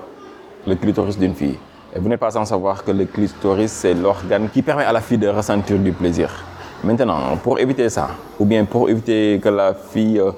le 0.65 0.73
clitoris 0.73 1.19
d'une 1.19 1.36
fille. 1.36 1.60
Et 1.95 1.99
vous 1.99 2.10
n'êtes 2.10 2.19
pas 2.19 2.31
sans 2.31 2.45
savoir 2.45 2.84
que 2.84 2.89
le 2.89 3.05
clitoris, 3.05 3.71
c'est 3.71 3.93
l'organe 3.93 4.49
qui 4.49 4.63
permet 4.63 4.84
à 4.86 4.91
la 4.91 5.01
fille 5.01 5.19
de 5.19 5.27
ressentir 5.27 5.77
du 5.77 5.91
plaisir. 5.91 6.31
Maintenant, 6.84 7.38
pour 7.43 7.60
éviter 7.60 7.89
ça, 7.89 8.10
ou 8.39 8.45
bien 8.45 8.65
pour 8.65 8.89
éviter 8.89 9.39
que 9.39 9.49
la 9.49 9.75
fille 9.75 10.19
euh, 10.19 10.31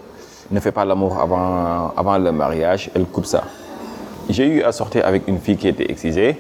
ne 0.51 0.59
fait 0.59 0.73
pas 0.73 0.83
l'amour 0.83 1.17
avant, 1.17 1.93
avant 1.95 2.17
le 2.17 2.33
mariage, 2.33 2.91
elle 2.93 3.05
coupe 3.05 3.27
ça. 3.27 3.45
J'ai 4.29 4.45
eu 4.45 4.61
à 4.63 4.73
sortir 4.73 5.07
avec 5.07 5.25
une 5.29 5.39
fille 5.39 5.55
qui 5.55 5.69
était 5.69 5.89
excisée. 5.89 6.35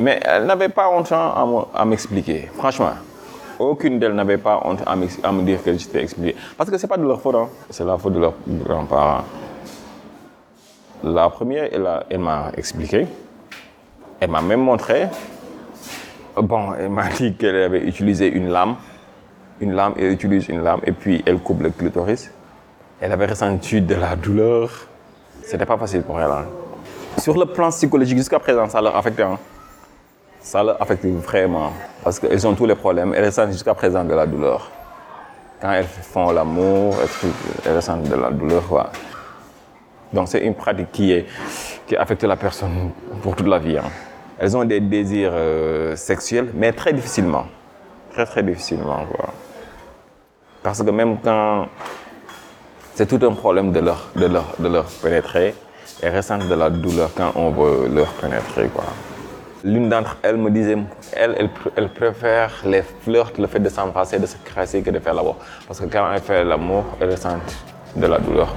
Mais 0.00 0.20
elle 0.24 0.46
n'avait 0.46 0.68
pas 0.68 0.88
honte 0.90 1.12
à 1.12 1.84
m'expliquer. 1.84 2.50
Franchement, 2.56 2.92
aucune 3.58 3.98
d'elles 3.98 4.14
n'avait 4.14 4.38
pas 4.38 4.60
honte 4.64 4.82
à 4.86 4.96
me 5.32 5.42
dire 5.42 5.62
que 5.62 5.72
j'étais 5.76 6.02
expliqué. 6.02 6.36
Parce 6.56 6.70
que 6.70 6.76
ce 6.76 6.82
n'est 6.82 6.88
pas 6.88 6.96
de 6.96 7.04
leur 7.04 7.20
faute, 7.20 7.34
hein. 7.34 7.48
c'est 7.70 7.84
la 7.84 7.96
faute 7.98 8.14
de 8.14 8.20
leurs 8.20 8.34
grands-parents. 8.46 9.24
La 11.04 11.28
première, 11.30 11.68
elle 12.10 12.18
m'a 12.18 12.50
expliqué. 12.56 13.06
Elle 14.20 14.30
m'a 14.30 14.40
même 14.40 14.60
montré. 14.60 15.08
Bon, 16.36 16.74
elle 16.74 16.90
m'a 16.90 17.08
dit 17.08 17.34
qu'elle 17.34 17.56
avait 17.56 17.82
utilisé 17.82 18.28
une 18.28 18.48
lame. 18.50 18.76
Une 19.60 19.74
lame, 19.74 19.94
elle 19.98 20.12
utilise 20.12 20.48
une 20.48 20.62
lame 20.62 20.80
et 20.84 20.92
puis 20.92 21.22
elle 21.26 21.38
coupe 21.38 21.62
le 21.62 21.70
clitoris. 21.70 22.30
Elle 23.00 23.12
avait 23.12 23.26
ressenti 23.26 23.80
de 23.80 23.94
la 23.94 24.16
douleur. 24.16 24.70
C'était 25.42 25.66
pas 25.66 25.76
facile 25.76 26.02
pour 26.02 26.20
elle. 26.20 26.30
Hein. 26.30 26.46
Sur 27.18 27.36
le 27.36 27.46
plan 27.46 27.70
psychologique, 27.70 28.16
jusqu'à 28.16 28.38
présent, 28.38 28.68
ça 28.68 28.80
l'a 28.80 28.96
affecté. 28.96 29.22
Hein 29.22 29.38
ça 30.42 30.62
l'affecte 30.62 31.06
vraiment. 31.06 31.72
Parce 32.02 32.18
qu'elles 32.18 32.46
ont 32.46 32.54
tous 32.54 32.66
les 32.66 32.74
problèmes. 32.74 33.14
Elles 33.14 33.24
ressentent 33.24 33.52
jusqu'à 33.52 33.74
présent 33.74 34.04
de 34.04 34.14
la 34.14 34.26
douleur. 34.26 34.70
Quand 35.60 35.70
elles 35.72 35.86
font 35.86 36.32
l'amour, 36.32 36.96
elles 37.64 37.76
ressentent 37.76 38.08
de 38.08 38.16
la 38.16 38.30
douleur. 38.30 38.90
Donc 40.12 40.28
c'est 40.28 40.40
une 40.40 40.54
pratique 40.54 40.90
qui, 40.92 41.12
est, 41.12 41.26
qui 41.86 41.96
affecte 41.96 42.24
la 42.24 42.36
personne 42.36 42.90
pour 43.22 43.36
toute 43.36 43.46
la 43.46 43.58
vie. 43.58 43.78
Hein. 43.78 43.90
Elles 44.38 44.56
ont 44.56 44.64
des 44.64 44.80
désirs 44.80 45.30
euh, 45.32 45.94
sexuels, 45.94 46.50
mais 46.54 46.72
très 46.72 46.92
difficilement. 46.92 47.46
Très 48.12 48.26
très 48.26 48.42
difficilement. 48.42 49.06
Parce 50.62 50.82
que 50.82 50.90
même 50.90 51.18
quand 51.22 51.66
c'est 52.94 53.06
tout 53.06 53.24
un 53.24 53.32
problème 53.32 53.72
de 53.72 53.80
leur, 53.80 54.08
de 54.16 54.26
leur, 54.26 54.44
de 54.58 54.68
leur 54.68 54.84
pénétrer, 54.84 55.54
elles 56.02 56.14
ressentent 56.14 56.48
de 56.48 56.54
la 56.54 56.68
douleur 56.68 57.10
quand 57.16 57.32
on 57.36 57.50
veut 57.50 57.88
leur 57.88 58.08
pénétrer. 58.14 58.68
Quoi. 58.68 58.84
L'une 59.64 59.88
d'entre 59.88 60.16
elles 60.22 60.38
me 60.38 60.50
disait, 60.50 60.76
elle, 61.14 61.48
préfère 61.94 62.50
les 62.64 62.82
flirts, 62.82 63.32
le 63.38 63.46
fait 63.46 63.60
de 63.60 63.68
s'embrasser, 63.68 64.18
de 64.18 64.26
se 64.26 64.36
caresser 64.38 64.82
que 64.82 64.90
de 64.90 64.98
faire 64.98 65.14
l'amour. 65.14 65.36
Parce 65.68 65.78
que 65.78 65.84
quand 65.84 66.12
elle 66.12 66.20
fait 66.20 66.42
l'amour, 66.42 66.84
elle 67.00 67.12
ressent 67.12 67.38
de 67.94 68.06
la 68.06 68.18
douleur. 68.18 68.52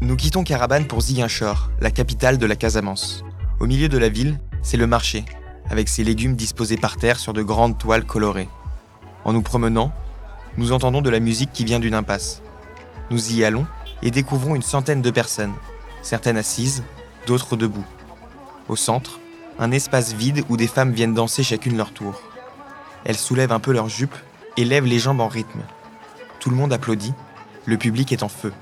Nous 0.00 0.14
quittons 0.14 0.44
Carabane 0.44 0.86
pour 0.86 1.00
Ziguinchor, 1.00 1.70
la 1.80 1.90
capitale 1.90 2.38
de 2.38 2.46
la 2.46 2.54
Casamance. 2.54 3.24
Au 3.58 3.66
milieu 3.66 3.88
de 3.88 3.98
la 3.98 4.08
ville, 4.08 4.38
c'est 4.62 4.76
le 4.76 4.86
marché, 4.86 5.24
avec 5.68 5.88
ses 5.88 6.04
légumes 6.04 6.36
disposés 6.36 6.76
par 6.76 6.96
terre 6.96 7.18
sur 7.18 7.32
de 7.32 7.42
grandes 7.42 7.76
toiles 7.76 8.04
colorées. 8.04 8.48
En 9.24 9.32
nous 9.32 9.42
promenant, 9.42 9.90
nous 10.56 10.70
entendons 10.70 11.02
de 11.02 11.10
la 11.10 11.18
musique 11.18 11.52
qui 11.52 11.64
vient 11.64 11.80
d'une 11.80 11.94
impasse. 11.94 12.40
Nous 13.10 13.32
y 13.32 13.44
allons 13.44 13.66
et 14.02 14.10
découvrons 14.10 14.54
une 14.54 14.62
centaine 14.62 15.02
de 15.02 15.10
personnes, 15.10 15.54
certaines 16.02 16.36
assises, 16.36 16.82
d'autres 17.26 17.56
debout. 17.56 17.84
Au 18.68 18.76
centre, 18.76 19.18
un 19.58 19.70
espace 19.72 20.12
vide 20.12 20.44
où 20.48 20.56
des 20.56 20.66
femmes 20.66 20.92
viennent 20.92 21.14
danser 21.14 21.42
chacune 21.42 21.76
leur 21.76 21.92
tour. 21.92 22.20
Elles 23.04 23.16
soulèvent 23.16 23.52
un 23.52 23.60
peu 23.60 23.72
leurs 23.72 23.88
jupes 23.88 24.16
et 24.56 24.64
lèvent 24.64 24.86
les 24.86 24.98
jambes 24.98 25.20
en 25.20 25.28
rythme. 25.28 25.60
Tout 26.40 26.50
le 26.50 26.56
monde 26.56 26.72
applaudit, 26.72 27.14
le 27.64 27.76
public 27.76 28.12
est 28.12 28.22
en 28.22 28.28
feu. 28.28 28.52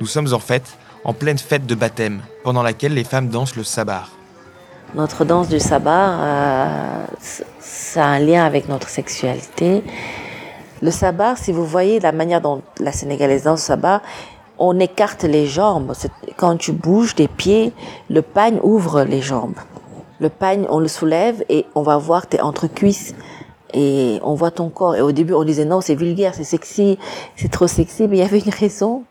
Nous 0.00 0.06
sommes 0.06 0.32
en 0.32 0.38
fait 0.38 0.76
en 1.04 1.12
pleine 1.12 1.38
fête 1.38 1.66
de 1.66 1.74
baptême, 1.74 2.22
pendant 2.42 2.62
laquelle 2.62 2.94
les 2.94 3.04
femmes 3.04 3.28
dansent 3.28 3.56
le 3.56 3.64
sabar. 3.64 4.10
Notre 4.94 5.24
danse 5.24 5.48
du 5.48 5.60
sabar, 5.60 6.18
euh, 6.20 7.04
a 7.96 8.04
un 8.04 8.18
lien 8.18 8.44
avec 8.44 8.68
notre 8.68 8.88
sexualité 8.88 9.84
le 10.82 10.90
sabbat, 10.90 11.36
si 11.36 11.52
vous 11.52 11.64
voyez 11.64 12.00
la 12.00 12.12
manière 12.12 12.40
dont 12.40 12.62
la 12.80 12.92
sénégalaise 12.92 13.44
danse 13.44 13.60
le 13.60 13.66
sabbat, 13.66 14.02
on 14.58 14.78
écarte 14.78 15.24
les 15.24 15.46
jambes. 15.46 15.92
Quand 16.36 16.56
tu 16.56 16.72
bouges 16.72 17.14
des 17.14 17.28
pieds, 17.28 17.72
le 18.10 18.22
pagne 18.22 18.58
ouvre 18.62 19.02
les 19.02 19.20
jambes. 19.20 19.56
Le 20.20 20.28
pagne, 20.28 20.66
on 20.68 20.78
le 20.78 20.88
soulève 20.88 21.44
et 21.48 21.66
on 21.74 21.82
va 21.82 21.96
voir 21.96 22.26
tes 22.26 22.40
entrecuisses 22.40 23.14
et 23.72 24.20
on 24.22 24.34
voit 24.34 24.52
ton 24.52 24.68
corps. 24.68 24.94
Et 24.96 25.00
au 25.00 25.12
début, 25.12 25.34
on 25.34 25.44
disait 25.44 25.64
non, 25.64 25.80
c'est 25.80 25.96
vulgaire, 25.96 26.34
c'est 26.34 26.44
sexy, 26.44 26.98
c'est 27.36 27.50
trop 27.50 27.66
sexy, 27.66 28.06
mais 28.06 28.18
il 28.18 28.20
y 28.20 28.22
avait 28.22 28.38
une 28.38 28.52
raison. 28.52 29.04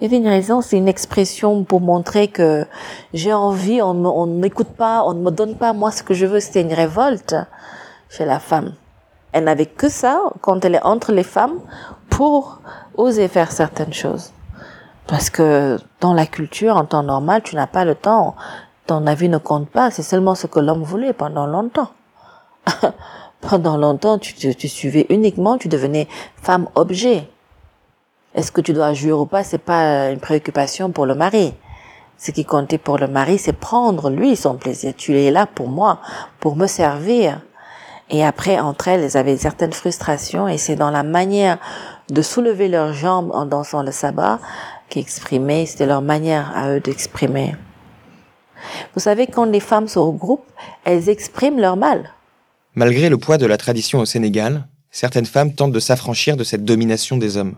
Il 0.00 0.04
y 0.04 0.06
avait 0.06 0.16
une 0.16 0.28
raison, 0.28 0.62
c'est 0.62 0.78
une 0.78 0.88
expression 0.88 1.62
pour 1.64 1.80
montrer 1.80 2.28
que 2.28 2.66
j'ai 3.14 3.32
envie, 3.32 3.80
on 3.82 4.26
ne 4.26 4.40
m'écoute 4.40 4.70
pas, 4.76 5.04
on 5.04 5.14
ne 5.14 5.20
me 5.20 5.30
donne 5.30 5.54
pas 5.54 5.72
moi 5.72 5.92
ce 5.92 6.02
que 6.02 6.14
je 6.14 6.26
veux. 6.26 6.40
C'était 6.40 6.62
une 6.62 6.72
révolte 6.72 7.36
chez 8.08 8.24
la 8.24 8.40
femme. 8.40 8.74
Elle 9.32 9.44
n'avait 9.44 9.66
que 9.66 9.88
ça 9.88 10.20
quand 10.40 10.64
elle 10.64 10.76
est 10.76 10.84
entre 10.84 11.12
les 11.12 11.22
femmes 11.22 11.58
pour 12.10 12.60
oser 12.96 13.28
faire 13.28 13.50
certaines 13.50 13.92
choses. 13.92 14.32
Parce 15.06 15.30
que 15.30 15.78
dans 16.00 16.14
la 16.14 16.26
culture, 16.26 16.76
en 16.76 16.84
temps 16.84 17.02
normal, 17.02 17.42
tu 17.42 17.56
n'as 17.56 17.66
pas 17.66 17.84
le 17.84 17.94
temps. 17.94 18.36
Ton 18.86 19.06
avis 19.06 19.28
ne 19.28 19.38
compte 19.38 19.68
pas. 19.68 19.90
C'est 19.90 20.02
seulement 20.02 20.34
ce 20.34 20.46
que 20.46 20.60
l'homme 20.60 20.82
voulait 20.82 21.12
pendant 21.12 21.46
longtemps. 21.46 21.90
pendant 23.40 23.76
longtemps, 23.76 24.18
tu, 24.18 24.34
tu, 24.34 24.68
suivais 24.68 25.06
uniquement, 25.08 25.58
tu 25.58 25.68
devenais 25.68 26.08
femme 26.40 26.68
objet. 26.74 27.28
Est-ce 28.34 28.52
que 28.52 28.60
tu 28.60 28.72
dois 28.72 28.92
jurer 28.92 29.18
ou 29.20 29.26
pas, 29.26 29.44
c'est 29.44 29.58
pas 29.58 30.10
une 30.10 30.20
préoccupation 30.20 30.90
pour 30.90 31.06
le 31.06 31.14
mari. 31.14 31.54
Ce 32.16 32.30
qui 32.30 32.44
comptait 32.44 32.78
pour 32.78 32.98
le 32.98 33.08
mari, 33.08 33.36
c'est 33.38 33.52
prendre 33.52 34.08
lui 34.08 34.36
son 34.36 34.54
plaisir. 34.54 34.94
Tu 34.96 35.18
es 35.18 35.30
là 35.30 35.46
pour 35.46 35.68
moi, 35.68 35.98
pour 36.38 36.56
me 36.56 36.66
servir. 36.66 37.40
Et 38.12 38.22
après, 38.22 38.60
entre 38.60 38.88
elles, 38.88 39.02
elles 39.02 39.16
avaient 39.16 39.38
certaines 39.38 39.72
frustrations 39.72 40.46
et 40.46 40.58
c'est 40.58 40.76
dans 40.76 40.90
la 40.90 41.02
manière 41.02 41.58
de 42.10 42.20
soulever 42.20 42.68
leurs 42.68 42.92
jambes 42.92 43.30
en 43.32 43.46
dansant 43.46 43.82
le 43.82 43.90
sabbat 43.90 44.38
qu'exprimaient, 44.90 45.64
c'était 45.64 45.86
leur 45.86 46.02
manière 46.02 46.52
à 46.54 46.70
eux 46.74 46.80
d'exprimer. 46.80 47.56
Vous 48.94 49.00
savez, 49.00 49.26
quand 49.26 49.46
les 49.46 49.60
femmes 49.60 49.88
se 49.88 49.98
regroupent, 49.98 50.52
elles 50.84 51.08
expriment 51.08 51.58
leur 51.58 51.76
mal. 51.76 52.10
Malgré 52.74 53.08
le 53.08 53.16
poids 53.16 53.38
de 53.38 53.46
la 53.46 53.56
tradition 53.56 54.00
au 54.00 54.04
Sénégal, 54.04 54.68
certaines 54.90 55.26
femmes 55.26 55.54
tentent 55.54 55.72
de 55.72 55.80
s'affranchir 55.80 56.36
de 56.36 56.44
cette 56.44 56.66
domination 56.66 57.16
des 57.16 57.38
hommes. 57.38 57.56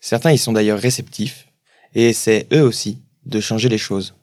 Certains 0.00 0.32
y 0.32 0.38
sont 0.38 0.52
d'ailleurs 0.52 0.78
réceptifs 0.78 1.48
et 1.94 2.10
essaient 2.10 2.46
eux 2.52 2.62
aussi 2.62 3.02
de 3.24 3.40
changer 3.40 3.70
les 3.70 3.78
choses. 3.78 4.14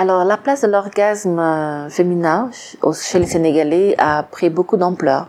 Alors, 0.00 0.22
la 0.22 0.36
place 0.36 0.60
de 0.60 0.68
l'orgasme 0.68 1.40
euh, 1.40 1.88
féminin 1.90 2.52
chez 2.52 3.18
les 3.18 3.26
Sénégalais 3.26 3.96
a 3.98 4.22
pris 4.22 4.48
beaucoup 4.48 4.76
d'ampleur. 4.76 5.28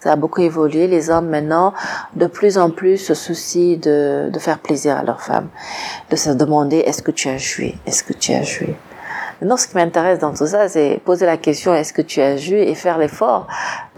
Ça 0.00 0.12
a 0.12 0.16
beaucoup 0.16 0.42
évolué. 0.42 0.86
Les 0.86 1.08
hommes, 1.08 1.30
maintenant, 1.30 1.72
de 2.14 2.26
plus 2.26 2.58
en 2.58 2.68
plus 2.68 2.98
se 2.98 3.14
soucient 3.14 3.78
de, 3.78 4.28
de 4.30 4.38
faire 4.38 4.58
plaisir 4.58 4.98
à 4.98 5.02
leurs 5.02 5.22
femmes, 5.22 5.48
de 6.10 6.16
se 6.16 6.28
demander 6.28 6.76
est-ce 6.80 7.02
que 7.02 7.10
tu 7.10 7.30
as 7.30 7.38
joué, 7.38 7.76
est-ce 7.86 8.04
que 8.04 8.12
tu 8.12 8.32
as 8.32 8.42
joué? 8.42 8.76
Maintenant, 9.42 9.56
ce 9.56 9.66
qui 9.66 9.74
m'intéresse 9.74 10.20
dans 10.20 10.32
tout 10.32 10.46
ça, 10.46 10.68
c'est 10.68 11.00
poser 11.04 11.26
la 11.26 11.36
question 11.36 11.74
est-ce 11.74 11.92
que 11.92 12.00
tu 12.00 12.20
as 12.20 12.36
joué 12.36 12.68
et 12.68 12.76
faire 12.76 12.96
l'effort 12.96 13.48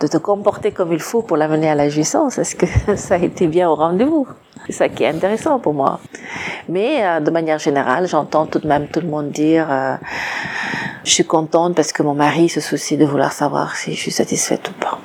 de 0.01 0.07
te 0.07 0.17
comporter 0.17 0.73
comme 0.73 0.91
il 0.95 1.03
faut 1.03 1.21
pour 1.21 1.37
l'amener 1.37 1.69
à 1.69 1.75
la 1.75 1.91
jouissance? 1.91 2.39
Est-ce 2.39 2.57
que 2.57 2.65
ça 2.97 3.17
a 3.17 3.19
été 3.19 3.47
bien 3.47 3.69
au 3.69 3.75
rendez-vous? 3.75 4.27
C'est 4.65 4.73
ça 4.73 4.89
qui 4.89 5.03
est 5.03 5.09
intéressant 5.09 5.59
pour 5.59 5.75
moi. 5.75 6.01
Mais 6.71 7.07
euh, 7.07 7.21
de 7.21 7.31
manière 7.31 7.59
générale, 7.59 8.09
j'entends 8.09 8.47
tout 8.47 8.59
de 8.59 8.67
même 8.67 8.89
tout 8.89 9.01
le 9.01 9.07
monde 9.07 9.33
dire 9.33 9.67
euh, 9.71 9.97
je 11.05 11.11
suis 11.11 11.27
contente 11.27 11.75
parce 11.75 11.93
que 11.93 12.03
mon 12.03 12.15
mari 12.15 12.49
se 12.49 12.63
soucie 12.63 12.97
de 12.97 13.05
vouloir 13.05 13.35
savoir 13.35 13.77
si 13.77 13.93
je 13.93 14.01
suis 14.01 14.13
satisfaite 14.13 14.71
ou 14.71 14.73
pas. 14.73 14.99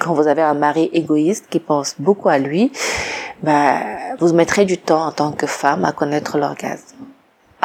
Quand 0.00 0.14
vous 0.14 0.26
avez 0.26 0.42
un 0.42 0.54
mari 0.54 0.90
égoïste 0.92 1.46
qui 1.48 1.60
pense 1.60 1.94
beaucoup 2.00 2.28
à 2.28 2.38
lui, 2.38 2.72
ben, 3.44 3.78
vous 4.18 4.32
mettrez 4.34 4.64
du 4.64 4.78
temps 4.78 5.06
en 5.06 5.12
tant 5.12 5.30
que 5.30 5.46
femme 5.46 5.84
à 5.84 5.92
connaître 5.92 6.38
l'orgasme 6.38 7.05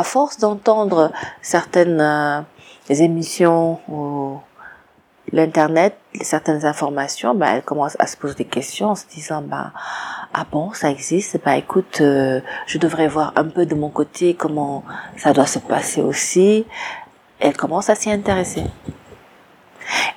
à 0.01 0.03
force 0.03 0.39
d'entendre 0.39 1.11
certaines 1.43 2.01
euh, 2.01 2.41
émissions 2.89 3.79
ou 3.87 4.39
l'internet, 5.31 5.95
certaines 6.21 6.65
informations, 6.65 7.35
bah, 7.35 7.49
elle 7.53 7.61
commence 7.61 7.95
à 7.99 8.07
se 8.07 8.17
poser 8.17 8.33
des 8.33 8.45
questions 8.45 8.89
en 8.89 8.95
se 8.95 9.05
disant 9.05 9.43
bah 9.43 9.71
ah 10.33 10.45
bon 10.51 10.73
ça 10.73 10.89
existe, 10.89 11.39
bah 11.45 11.55
écoute 11.55 11.99
euh, 12.01 12.41
je 12.65 12.79
devrais 12.79 13.07
voir 13.07 13.31
un 13.35 13.45
peu 13.45 13.67
de 13.67 13.75
mon 13.75 13.89
côté 13.89 14.33
comment 14.33 14.83
ça 15.17 15.33
doit 15.33 15.45
se 15.45 15.59
passer 15.59 16.01
aussi. 16.01 16.65
Elle 17.39 17.55
commence 17.55 17.91
à 17.91 17.95
s'y 17.95 18.09
intéresser. 18.11 18.63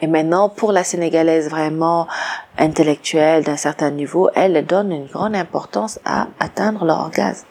Et 0.01 0.07
maintenant, 0.07 0.49
pour 0.49 0.73
la 0.73 0.85
Sénégalaise 0.85 1.51
vraiment 1.51 2.07
intellectuelle 2.57 3.45
d'un 3.45 3.57
certain 3.59 3.91
niveau, 3.91 4.31
elle 4.35 4.65
donne 4.65 4.93
une 4.93 5.07
grande 5.07 5.37
importance 5.37 6.01
à 6.07 6.29
atteindre 6.41 6.87
l'orgasme. 6.87 7.47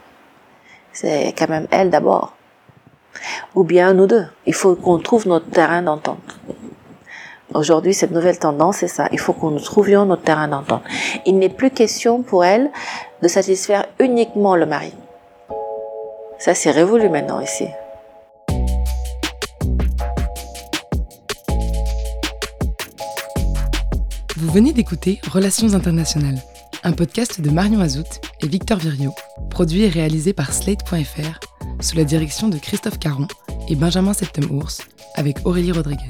C'est 0.93 1.34
quand 1.38 1.49
même 1.49 1.67
elle 1.71 1.89
d'abord. 1.89 2.36
Ou 3.56 3.63
bien 3.63 3.93
nous 3.93 4.08
deux. 4.08 4.25
Il 4.45 4.53
faut 4.53 4.75
qu'on 4.75 4.99
trouve 4.99 5.27
notre 5.27 5.49
terrain 5.49 5.82
d'entente. 5.82 6.39
Aujourd'hui, 7.53 7.93
cette 7.93 8.12
nouvelle 8.12 8.39
tendance, 8.39 8.77
c'est 8.77 8.88
ça. 8.88 9.10
Il 9.12 9.19
faut 9.19 9.34
que 9.34 9.45
nous 9.45 9.60
trouvions 9.60 10.06
notre 10.06 10.23
terrain 10.23 10.47
d'entente. 10.47 10.84
Il 11.25 11.38
n'est 11.38 11.49
plus 11.49 11.71
question 11.71 12.23
pour 12.23 12.45
elle 12.45 12.71
de 13.21 13.27
satisfaire 13.27 13.86
uniquement 13.99 14.56
le 14.56 14.65
mari. 14.65 14.93
Ça, 16.39 16.53
c'est 16.53 16.71
révolu 16.71 17.10
maintenant 17.10 17.39
ici. 17.39 17.67
Vous 24.36 24.51
venez 24.51 24.73
d'écouter 24.73 25.21
Relations 25.32 25.73
internationales, 25.73 26.39
un 26.84 26.91
podcast 26.91 27.39
de 27.39 27.49
Marion 27.49 27.79
Azout 27.79 28.19
et 28.43 28.47
Victor 28.47 28.77
Virio, 28.77 29.12
produit 29.49 29.84
et 29.84 29.89
réalisé 29.89 30.34
par 30.34 30.53
Slate.fr 30.53 31.39
sous 31.79 31.95
la 31.95 32.03
direction 32.03 32.49
de 32.49 32.58
Christophe 32.58 32.99
Caron 32.99 33.27
et 33.69 33.75
Benjamin 33.75 34.13
Septem-Ours 34.13 34.82
avec 35.15 35.38
Aurélie 35.45 35.71
Rodriguez. 35.71 36.03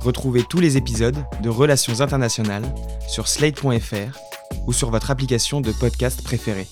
Retrouvez 0.00 0.44
tous 0.48 0.60
les 0.60 0.76
épisodes 0.76 1.16
de 1.42 1.48
Relations 1.48 2.00
internationales 2.00 2.62
sur 3.08 3.26
slate.fr 3.26 4.18
ou 4.66 4.72
sur 4.72 4.90
votre 4.90 5.10
application 5.10 5.60
de 5.60 5.72
podcast 5.72 6.22
préférée. 6.22 6.68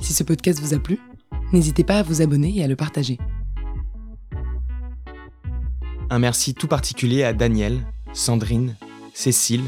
Si 0.00 0.12
ce 0.12 0.24
podcast 0.24 0.60
vous 0.60 0.74
a 0.74 0.78
plu, 0.78 0.98
n'hésitez 1.52 1.84
pas 1.84 2.00
à 2.00 2.02
vous 2.02 2.20
abonner 2.20 2.52
et 2.56 2.64
à 2.64 2.66
le 2.66 2.76
partager. 2.76 3.18
Un 6.10 6.18
merci 6.18 6.54
tout 6.54 6.68
particulier 6.68 7.22
à 7.22 7.32
Daniel, 7.32 7.78
Sandrine, 8.12 8.76
Cécile, 9.14 9.64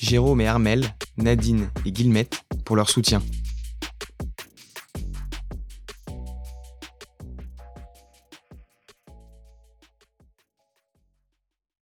Jérôme 0.00 0.40
et 0.40 0.48
Armel, 0.48 0.94
Nadine 1.16 1.68
et 1.86 1.92
Guillemette 1.92 2.42
pour 2.64 2.74
leur 2.74 2.90
soutien. 2.90 3.22